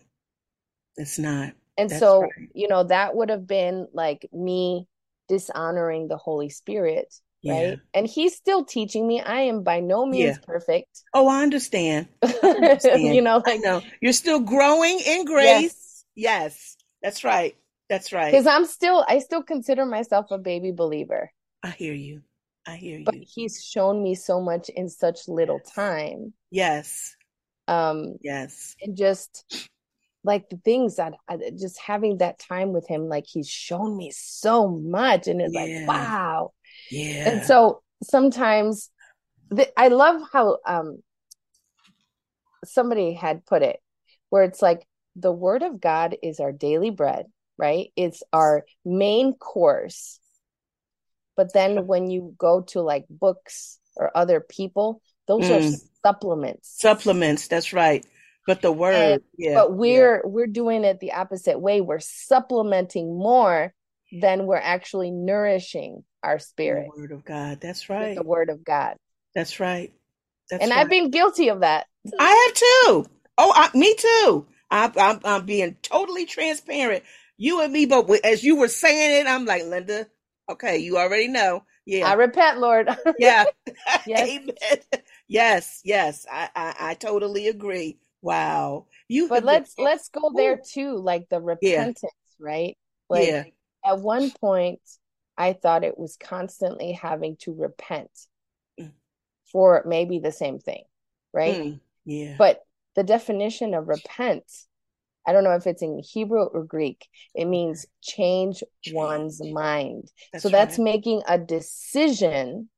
[0.96, 1.52] It's not.
[1.76, 2.30] And That's so, right.
[2.54, 4.86] you know, that would have been like me
[5.28, 7.12] dishonoring the Holy Spirit.
[7.42, 7.52] Yeah.
[7.52, 7.78] Right.
[7.92, 9.20] And he's still teaching me.
[9.20, 10.44] I am by no means yeah.
[10.46, 11.02] perfect.
[11.12, 12.08] Oh, I understand.
[12.22, 13.02] I understand.
[13.02, 13.82] you know, like know.
[14.00, 16.04] you're still growing in grace.
[16.14, 16.36] Yes.
[16.40, 16.76] yes.
[17.02, 17.54] That's right.
[17.90, 18.30] That's right.
[18.30, 21.30] Because I'm still I still consider myself a baby believer.
[21.62, 22.22] I hear you.
[22.66, 23.04] I hear you.
[23.04, 26.32] But he's shown me so much in such little time.
[26.50, 27.14] Yes.
[27.68, 28.74] Um yes.
[28.80, 29.68] And just
[30.24, 34.10] like the things that I, just having that time with him like he's shown me
[34.14, 35.60] so much and it's yeah.
[35.60, 36.52] like wow.
[36.90, 37.28] Yeah.
[37.28, 38.90] And so sometimes
[39.50, 40.98] the, I love how um
[42.64, 43.78] somebody had put it
[44.30, 47.88] where it's like the word of God is our daily bread, right?
[47.94, 50.18] It's our main course
[51.36, 55.74] but then when you go to like books or other people, those mm.
[55.74, 56.74] are supplements.
[56.78, 58.04] Supplements, that's right.
[58.46, 59.54] But the word, and, yeah.
[59.54, 60.20] But we're yeah.
[60.24, 61.80] we're doing it the opposite way.
[61.80, 63.72] We're supplementing more
[64.12, 66.88] than we're actually nourishing our spirit.
[66.94, 67.60] The word of God.
[67.60, 68.14] That's right.
[68.14, 68.96] the word of God.
[69.34, 69.92] That's right.
[70.50, 70.80] That's and right.
[70.80, 71.86] I've been guilty of that.
[72.18, 73.10] I have too.
[73.38, 74.46] Oh, I, me too.
[74.70, 77.02] I'm, I'm, I'm being totally transparent.
[77.36, 80.06] You and me, but as you were saying it, I'm like, Linda,
[80.48, 81.64] Okay, you already know.
[81.86, 82.08] Yeah.
[82.08, 82.88] I repent, Lord.
[83.18, 83.44] yeah.
[84.06, 84.28] yes.
[84.28, 85.02] Amen.
[85.26, 86.26] Yes, yes.
[86.30, 87.98] I, I, I totally agree.
[88.24, 88.86] Wow.
[89.06, 89.84] You But let's been...
[89.84, 92.46] let's go there too, like the repentance, yeah.
[92.46, 92.78] right?
[93.10, 93.44] Like yeah.
[93.84, 94.80] at one point
[95.36, 98.10] I thought it was constantly having to repent.
[98.80, 98.92] Mm.
[99.52, 100.84] for maybe the same thing,
[101.32, 101.54] right?
[101.54, 102.34] Mm, yeah.
[102.38, 102.62] But
[102.96, 104.44] the definition of repent,
[105.26, 108.62] I don't know if it's in Hebrew or Greek, it means change
[108.92, 110.10] one's mind.
[110.32, 110.84] That's so that's right.
[110.84, 112.68] making a decision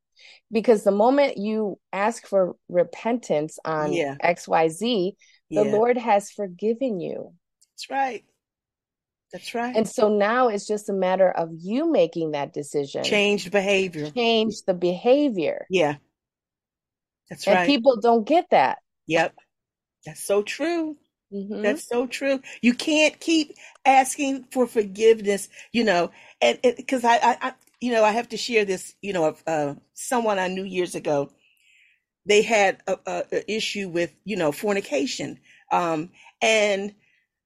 [0.52, 4.16] because the moment you ask for repentance on yeah.
[4.22, 5.14] XYZ,
[5.50, 5.64] the.
[5.64, 7.32] Lord has forgiven you.
[7.72, 8.24] That's right.
[9.32, 9.76] That's right.
[9.76, 13.04] And so now it's just a matter of you making that decision.
[13.04, 14.10] Change behavior.
[14.10, 15.66] Change the behavior.
[15.68, 15.96] Yeah.
[17.28, 17.66] That's and right.
[17.66, 18.78] people don't get that.
[19.08, 19.34] Yep.
[20.04, 20.96] That's so true.
[21.32, 21.62] Mm-hmm.
[21.62, 22.40] That's so true.
[22.60, 28.04] You can't keep asking for forgiveness, you know, and because I, I, I, you know,
[28.04, 31.30] I have to share this, you know, of uh, someone I knew years ago.
[32.26, 35.38] They had a, a, a issue with, you know, fornication,
[35.72, 36.10] um,
[36.42, 36.94] and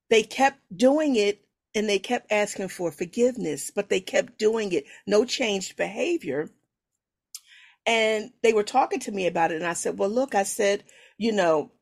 [0.08, 1.42] they kept doing it,
[1.74, 4.84] and they kept asking for forgiveness, but they kept doing it.
[5.06, 6.50] No changed behavior.
[7.86, 10.84] And they were talking to me about it, and I said, "Well, look," I said,
[11.18, 11.72] "You know,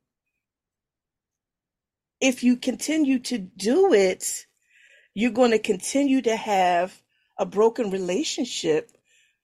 [2.21, 4.47] if you continue to do it,
[5.15, 7.03] you're going to continue to have
[7.39, 8.91] a broken relationship,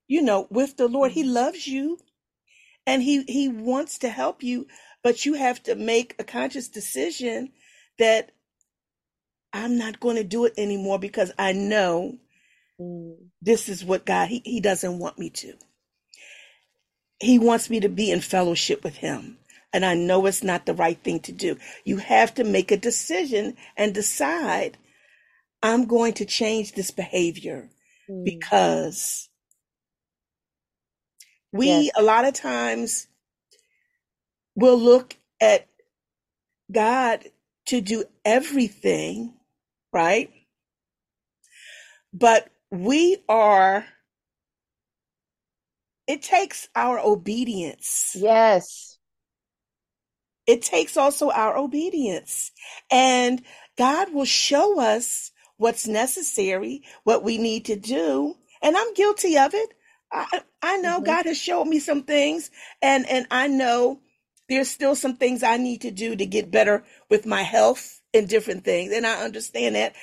[0.08, 1.12] you know, with the Lord.
[1.12, 1.32] He mm-hmm.
[1.34, 1.98] loves you
[2.86, 4.66] and he he wants to help you,
[5.02, 7.50] but you have to make a conscious decision
[7.98, 8.32] that
[9.52, 12.18] I'm not going to do it anymore because I know
[12.80, 13.16] mm.
[13.40, 15.54] this is what God he, he doesn't want me to.
[17.20, 19.38] He wants me to be in fellowship with him
[19.74, 21.58] and I know it's not the right thing to do.
[21.84, 24.78] You have to make a decision and decide
[25.62, 27.68] I'm going to change this behavior
[28.08, 28.24] mm.
[28.24, 29.28] because
[31.54, 31.90] we yes.
[31.96, 33.06] a lot of times
[34.54, 35.66] will look at
[36.70, 37.24] God
[37.66, 39.32] to do everything,
[39.92, 40.30] right?
[42.12, 43.86] But we are
[46.06, 48.14] it takes our obedience.
[48.14, 48.94] Yes
[50.46, 52.52] it takes also our obedience.
[52.90, 53.42] And
[53.76, 58.34] God will show us what's necessary, what we need to do.
[58.62, 59.74] And I'm guilty of it.
[60.14, 61.04] I, I know mm-hmm.
[61.04, 62.50] God has showed me some things
[62.80, 64.00] and, and I know
[64.48, 68.28] there's still some things I need to do to get better with my health and
[68.28, 68.92] different things.
[68.92, 69.94] And I understand that,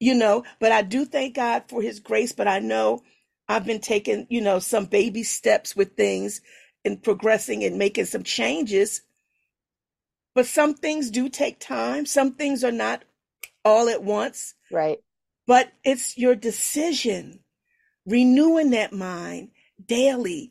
[0.00, 2.32] you know, but I do thank God for his grace.
[2.32, 3.02] But I know
[3.48, 6.40] I've been taking, you know, some baby steps with things
[6.84, 9.02] and progressing and making some changes
[10.34, 12.06] but some things do take time.
[12.06, 13.04] Some things are not
[13.64, 14.54] all at once.
[14.70, 14.98] Right.
[15.46, 17.40] But it's your decision,
[18.06, 19.50] renewing that mind
[19.84, 20.50] daily,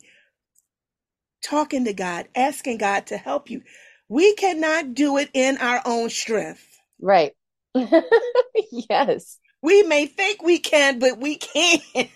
[1.44, 3.62] talking to God, asking God to help you.
[4.08, 6.66] We cannot do it in our own strength.
[7.00, 7.32] Right.
[7.74, 9.38] yes.
[9.62, 11.82] We may think we can, but we can't.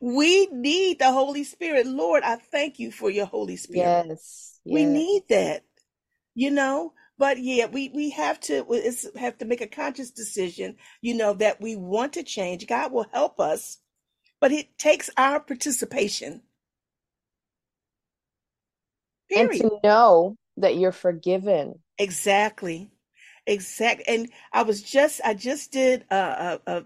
[0.00, 1.86] we need the Holy Spirit.
[1.86, 4.06] Lord, I thank you for your Holy Spirit.
[4.08, 4.58] Yes.
[4.64, 4.74] yes.
[4.74, 5.64] We need that
[6.34, 8.64] you know but yeah we we have to
[9.16, 13.06] have to make a conscious decision you know that we want to change god will
[13.12, 13.78] help us
[14.42, 16.42] but it takes our participation
[19.30, 19.52] Period.
[19.52, 22.90] and to know that you're forgiven exactly
[23.46, 26.84] exactly and i was just i just did a, a,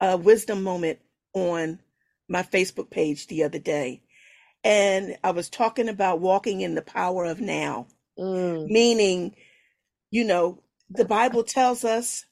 [0.00, 1.00] a wisdom moment
[1.34, 1.80] on
[2.28, 4.02] my facebook page the other day
[4.64, 7.86] and i was talking about walking in the power of now
[8.18, 8.68] Mm.
[8.68, 9.34] Meaning,
[10.10, 12.24] you know, the Bible tells us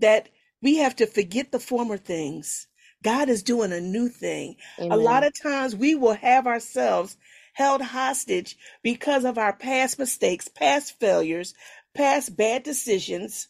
[0.00, 0.28] that
[0.62, 2.66] we have to forget the former things.
[3.04, 4.56] God is doing a new thing.
[4.80, 4.92] Amen.
[4.92, 7.16] A lot of times we will have ourselves
[7.52, 11.54] held hostage because of our past mistakes, past failures,
[11.94, 13.48] past bad decisions.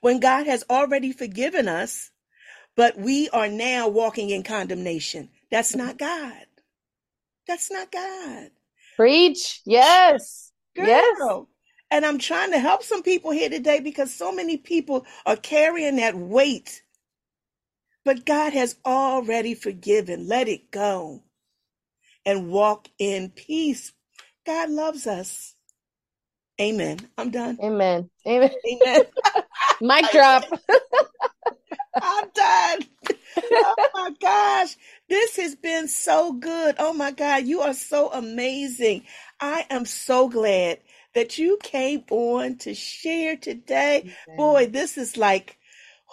[0.00, 2.10] When God has already forgiven us,
[2.76, 5.30] but we are now walking in condemnation.
[5.50, 6.46] That's not God.
[7.48, 8.50] That's not God.
[8.96, 9.62] Preach.
[9.64, 10.52] Yes.
[10.76, 10.86] Girl.
[10.86, 11.46] Yes.
[11.90, 15.96] And I'm trying to help some people here today because so many people are carrying
[15.96, 16.82] that weight.
[18.08, 20.28] But God has already forgiven.
[20.28, 21.24] Let it go
[22.24, 23.92] and walk in peace.
[24.46, 25.54] God loves us.
[26.58, 27.00] Amen.
[27.18, 27.58] I'm done.
[27.62, 28.08] Amen.
[28.26, 28.50] Amen.
[28.66, 29.02] Amen.
[29.82, 30.44] Mic drop.
[32.00, 32.88] I'm done.
[33.62, 34.74] Oh my gosh.
[35.10, 36.76] This has been so good.
[36.78, 37.44] Oh my God.
[37.44, 39.02] You are so amazing.
[39.38, 40.78] I am so glad
[41.14, 44.14] that you came on to share today.
[44.34, 45.58] Boy, this is like,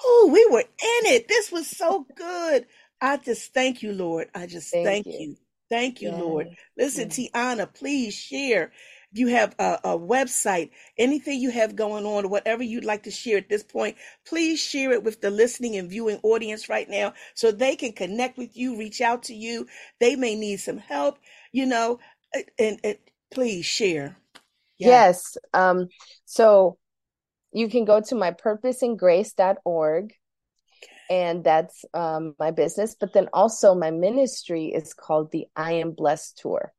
[0.04, 1.28] oh, we were in it.
[1.28, 2.66] This was so good.
[3.02, 4.30] I just thank you, Lord.
[4.34, 5.12] I just thank, thank you.
[5.20, 5.36] you.
[5.70, 6.48] Thank you, Lord.
[6.78, 8.72] Listen, Tiana, please share
[9.18, 13.38] you have a, a, website, anything you have going on, whatever you'd like to share
[13.38, 13.96] at this point,
[14.28, 18.38] please share it with the listening and viewing audience right now so they can connect
[18.38, 19.68] with you, reach out to you.
[20.00, 21.18] They may need some help.
[21.52, 22.00] You know,
[22.60, 22.98] and, and
[23.32, 24.18] please share.
[24.78, 24.88] Yeah.
[24.88, 25.38] Yes.
[25.54, 25.88] Um,
[26.26, 26.78] so
[27.56, 30.14] you can go to my purposeandgrace.org
[31.10, 32.98] and that's um, my business.
[33.00, 36.74] But then also my ministry is called the I Am Blessed Tour.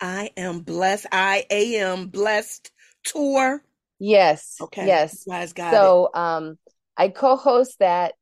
[0.00, 1.06] I am blessed.
[1.10, 2.70] I am blessed
[3.02, 3.64] tour.
[3.98, 4.58] Yes.
[4.60, 4.86] Okay.
[4.86, 5.24] Yes.
[5.24, 6.16] guys got so, it.
[6.16, 6.58] um,
[6.96, 8.14] I co-host that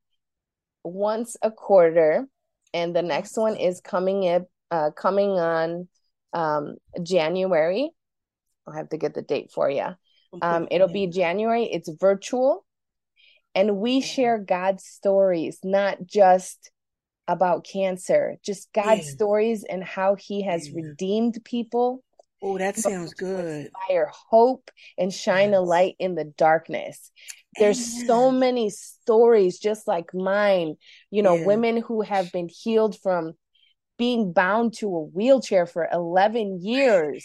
[0.85, 2.27] once a quarter,
[2.73, 5.89] and the next one is coming in, uh, coming on
[6.33, 7.91] um, January.
[8.67, 9.89] I'll have to get the date for you.
[10.41, 11.65] Um, it'll be January.
[11.65, 12.65] It's virtual
[13.55, 16.71] and we share God's stories, not just
[17.29, 19.13] about cancer, just God's yeah.
[19.13, 20.75] stories and how He has yeah.
[20.77, 22.03] redeemed people.
[22.43, 23.67] Oh, that sounds good.
[23.67, 25.59] Inspire hope and shine yes.
[25.59, 27.13] a light in the darkness.
[27.57, 28.07] There's Amen.
[28.07, 30.75] so many stories just like mine,
[31.11, 31.47] you know, yeah.
[31.47, 33.35] women who have been healed from
[33.99, 37.25] being bound to a wheelchair for 11 years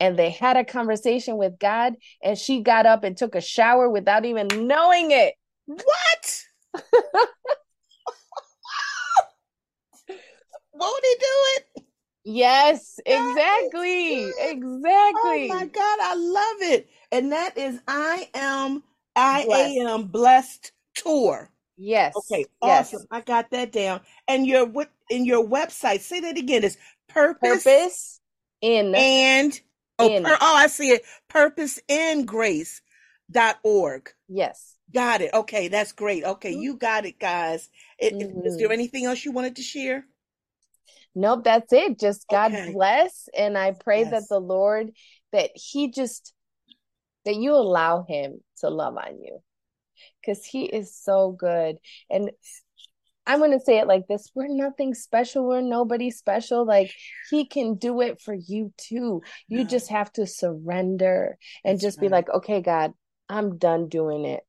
[0.00, 3.88] and they had a conversation with God and she got up and took a shower
[3.88, 5.34] without even knowing it.
[5.66, 6.42] What?
[10.72, 11.26] Won't he do
[11.56, 11.84] it?
[12.24, 14.32] Yes, exactly.
[14.38, 15.14] Oh exactly.
[15.22, 16.88] Oh my God, I love it.
[17.12, 18.82] And that is I am
[19.14, 19.76] I blessed.
[19.76, 21.50] am blessed tour.
[21.76, 22.16] Yes.
[22.16, 23.00] Okay, awesome.
[23.00, 23.06] Yes.
[23.10, 24.00] I got that down.
[24.28, 26.64] And your what in your website, say that again.
[26.64, 26.76] It's
[27.08, 28.20] purpose, purpose
[28.60, 29.60] in and
[29.98, 30.22] oh.
[30.22, 31.02] Per, oh I see it.
[31.28, 32.82] Purpose in grace
[33.30, 34.10] dot org.
[34.28, 34.74] Yes.
[34.94, 35.34] Got it.
[35.34, 36.24] Okay, that's great.
[36.24, 36.62] Okay, mm-hmm.
[36.62, 37.68] you got it, guys.
[37.98, 38.46] It, mm-hmm.
[38.46, 40.04] Is there anything else you wanted to share?
[41.14, 41.98] Nope, that's it.
[41.98, 42.72] Just God okay.
[42.72, 43.28] bless.
[43.36, 44.10] And I pray yes.
[44.10, 44.90] that the Lord,
[45.32, 46.32] that He just,
[47.24, 49.40] that you allow Him to love on you
[50.20, 51.76] because He is so good.
[52.10, 52.30] And
[53.26, 55.46] I'm going to say it like this we're nothing special.
[55.46, 56.64] We're nobody special.
[56.64, 56.92] Like
[57.30, 59.22] He can do it for you too.
[59.48, 62.02] You just have to surrender and that's just right.
[62.02, 62.92] be like, okay, God,
[63.28, 64.44] I'm done doing it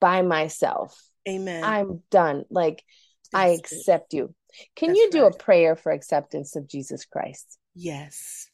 [0.00, 1.00] by myself.
[1.28, 1.64] Amen.
[1.64, 2.44] I'm done.
[2.50, 2.84] Like
[3.32, 4.34] That's I accept you.
[4.76, 5.34] Can That's you do right.
[5.34, 7.58] a prayer for acceptance of Jesus Christ?
[7.74, 8.48] Yes.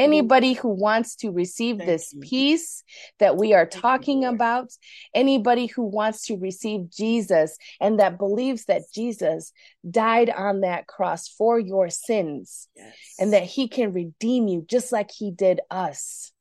[0.00, 2.20] Anybody who wants to receive Thank this you.
[2.20, 2.82] peace
[3.18, 4.72] that we are Thank talking you, about,
[5.14, 9.52] anybody who wants to receive Jesus and that believes that Jesus
[9.88, 12.94] died on that cross for your sins yes.
[13.18, 16.32] and that he can redeem you just like he did us.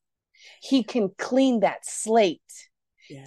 [0.61, 2.41] He can clean that slate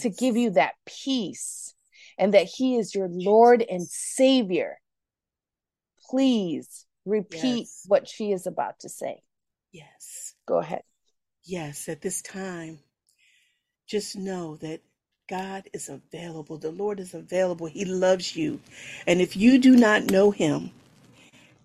[0.01, 1.75] to give you that peace
[2.19, 4.79] and that He is your Lord and Savior.
[6.11, 7.85] Please repeat yes.
[7.87, 9.23] what she is about to say.
[9.73, 10.35] Yes.
[10.47, 10.83] Go ahead.
[11.45, 12.79] Yes, at this time,
[13.89, 14.81] just know that
[15.29, 16.59] God is available.
[16.59, 17.67] The Lord is available.
[17.67, 18.61] He loves you.
[19.07, 20.71] And if you do not know Him,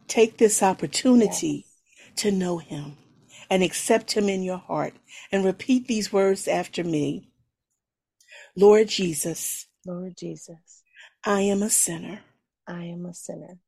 [0.07, 2.15] take this opportunity yes.
[2.17, 2.97] to know Him
[3.49, 4.93] and accept Him in your heart
[5.31, 7.29] and repeat these words after me.
[8.55, 10.83] Lord Jesus, Lord Jesus,
[11.23, 12.21] I am a sinner.
[12.67, 13.59] I am a sinner.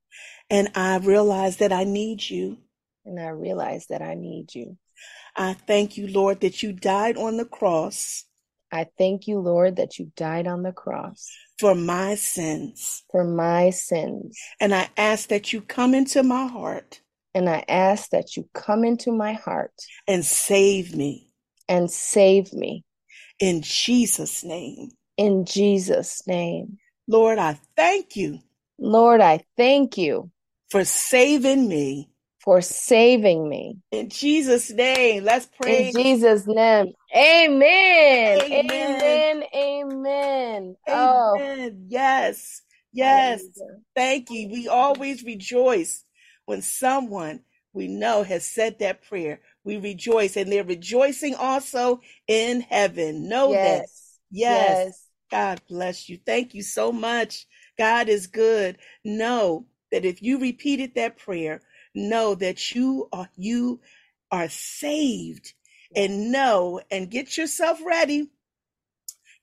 [0.49, 2.57] And I realize that I need you.
[3.05, 4.77] And I realize that I need you.
[5.35, 8.25] I thank you, Lord, that you died on the cross.
[8.71, 13.03] I thank you, Lord, that you died on the cross for my sins.
[13.11, 14.37] For my sins.
[14.59, 17.01] And I ask that you come into my heart.
[17.35, 19.73] And I ask that you come into my heart
[20.07, 21.29] and save me.
[21.67, 22.83] And save me.
[23.39, 24.89] In Jesus' name.
[25.17, 26.77] In Jesus' name.
[27.07, 28.39] Lord, I thank you.
[28.77, 30.31] Lord, I thank you
[30.69, 32.09] for saving me.
[32.49, 33.77] For saving me.
[33.91, 35.23] In Jesus' name.
[35.23, 35.89] Let's pray.
[35.89, 36.93] In Jesus' name.
[37.15, 38.41] Amen.
[38.41, 39.03] Amen.
[39.03, 39.43] Amen.
[39.55, 40.75] Amen.
[40.87, 41.69] Oh.
[41.87, 42.63] Yes.
[42.91, 43.43] Yes.
[43.95, 44.49] Thank you.
[44.49, 46.03] We always rejoice
[46.47, 47.41] when someone
[47.73, 53.29] we know has said that prayer we rejoice and they're rejoicing also in heaven.
[53.29, 53.61] Know yes.
[53.61, 53.87] that.
[54.31, 54.85] Yes.
[54.87, 55.05] yes.
[55.29, 56.17] God bless you.
[56.25, 57.45] Thank you so much.
[57.77, 58.79] God is good.
[59.05, 61.61] Know that if you repeated that prayer,
[61.93, 63.81] know that you are you
[64.31, 65.53] are saved
[65.95, 68.29] and know and get yourself ready.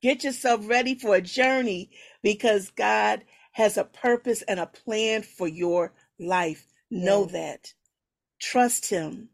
[0.02, 1.90] Get yourself ready for a journey
[2.22, 6.66] because God has a purpose and a plan for your life.
[6.90, 7.72] Know that.
[8.40, 9.30] Trust him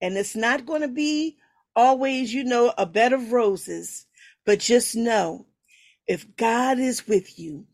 [0.00, 1.36] and it's not going to be
[1.76, 4.06] always, you know, a bed of roses,
[4.44, 5.46] but just know
[6.06, 7.66] if God is with you,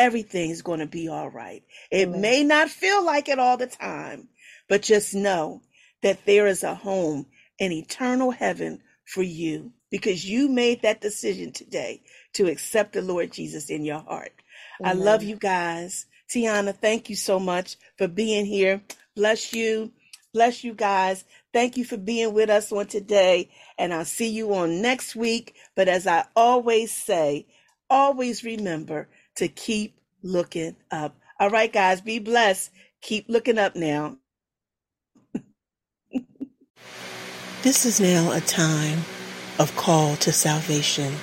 [0.00, 1.62] everything's going to be all right.
[1.90, 2.20] It Amen.
[2.22, 4.28] may not feel like it all the time,
[4.68, 5.60] but just know
[6.02, 7.26] that there is a home,
[7.60, 12.02] an eternal heaven for you because you made that decision today
[12.32, 14.32] to accept the Lord Jesus in your heart.
[14.80, 14.90] Amen.
[14.90, 16.06] I love you guys.
[16.30, 18.80] Tiana, thank you so much for being here.
[19.14, 19.92] Bless you.
[20.32, 21.24] Bless you guys.
[21.52, 23.50] Thank you for being with us on today.
[23.76, 25.56] And I'll see you on next week.
[25.76, 27.46] But as I always say,
[27.90, 29.08] always remember
[29.40, 31.16] to keep looking up.
[31.38, 32.70] All right, guys, be blessed.
[33.00, 34.18] Keep looking up now.
[37.62, 38.98] this is now a time
[39.58, 41.14] of call to salvation.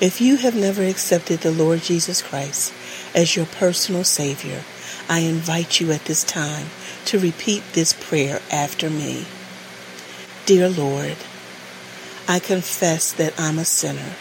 [0.00, 2.72] If you have never accepted the Lord Jesus Christ
[3.12, 4.62] as your personal Savior,
[5.08, 6.68] I invite you at this time
[7.06, 9.26] to repeat this prayer after me.
[10.46, 11.16] Dear Lord,
[12.28, 14.14] I confess that I'm a sinner.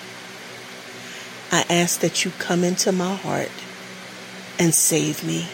[1.51, 3.51] I ask that you come into my heart
[4.59, 5.47] and save me.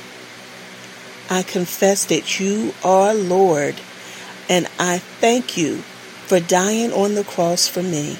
[1.30, 3.76] I confess that you are Lord,
[4.50, 5.78] and I thank you
[6.28, 8.18] for dying on the cross for me.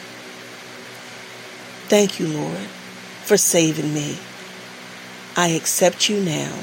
[1.90, 2.68] Thank you, Lord,
[3.24, 4.18] for saving me.
[5.36, 6.54] I accept you now.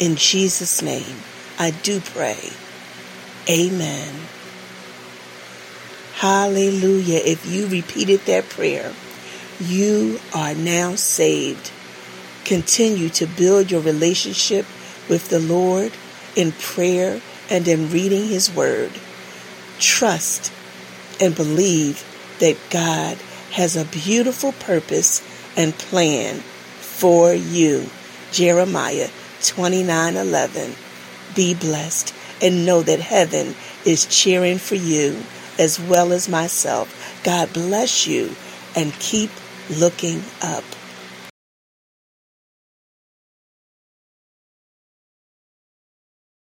[0.00, 1.18] In Jesus' name,
[1.58, 2.50] I do pray.
[3.48, 4.14] Amen.
[6.14, 7.20] Hallelujah.
[7.24, 8.92] If you repeated that prayer,
[9.60, 11.70] you are now saved.
[12.44, 14.66] Continue to build your relationship
[15.08, 15.92] with the Lord
[16.36, 17.20] in prayer
[17.50, 18.92] and in reading His Word.
[19.78, 20.52] Trust
[21.20, 22.04] and believe
[22.40, 23.18] that God
[23.52, 25.22] has a beautiful purpose
[25.56, 26.40] and plan
[26.80, 27.88] for you.
[28.32, 29.08] Jeremiah
[29.40, 30.74] 29:11.
[31.34, 33.54] Be blessed and know that heaven
[33.84, 35.22] is cheering for you
[35.58, 37.22] as well as myself.
[37.24, 38.34] God bless you
[38.74, 39.30] and keep
[39.70, 40.64] looking up.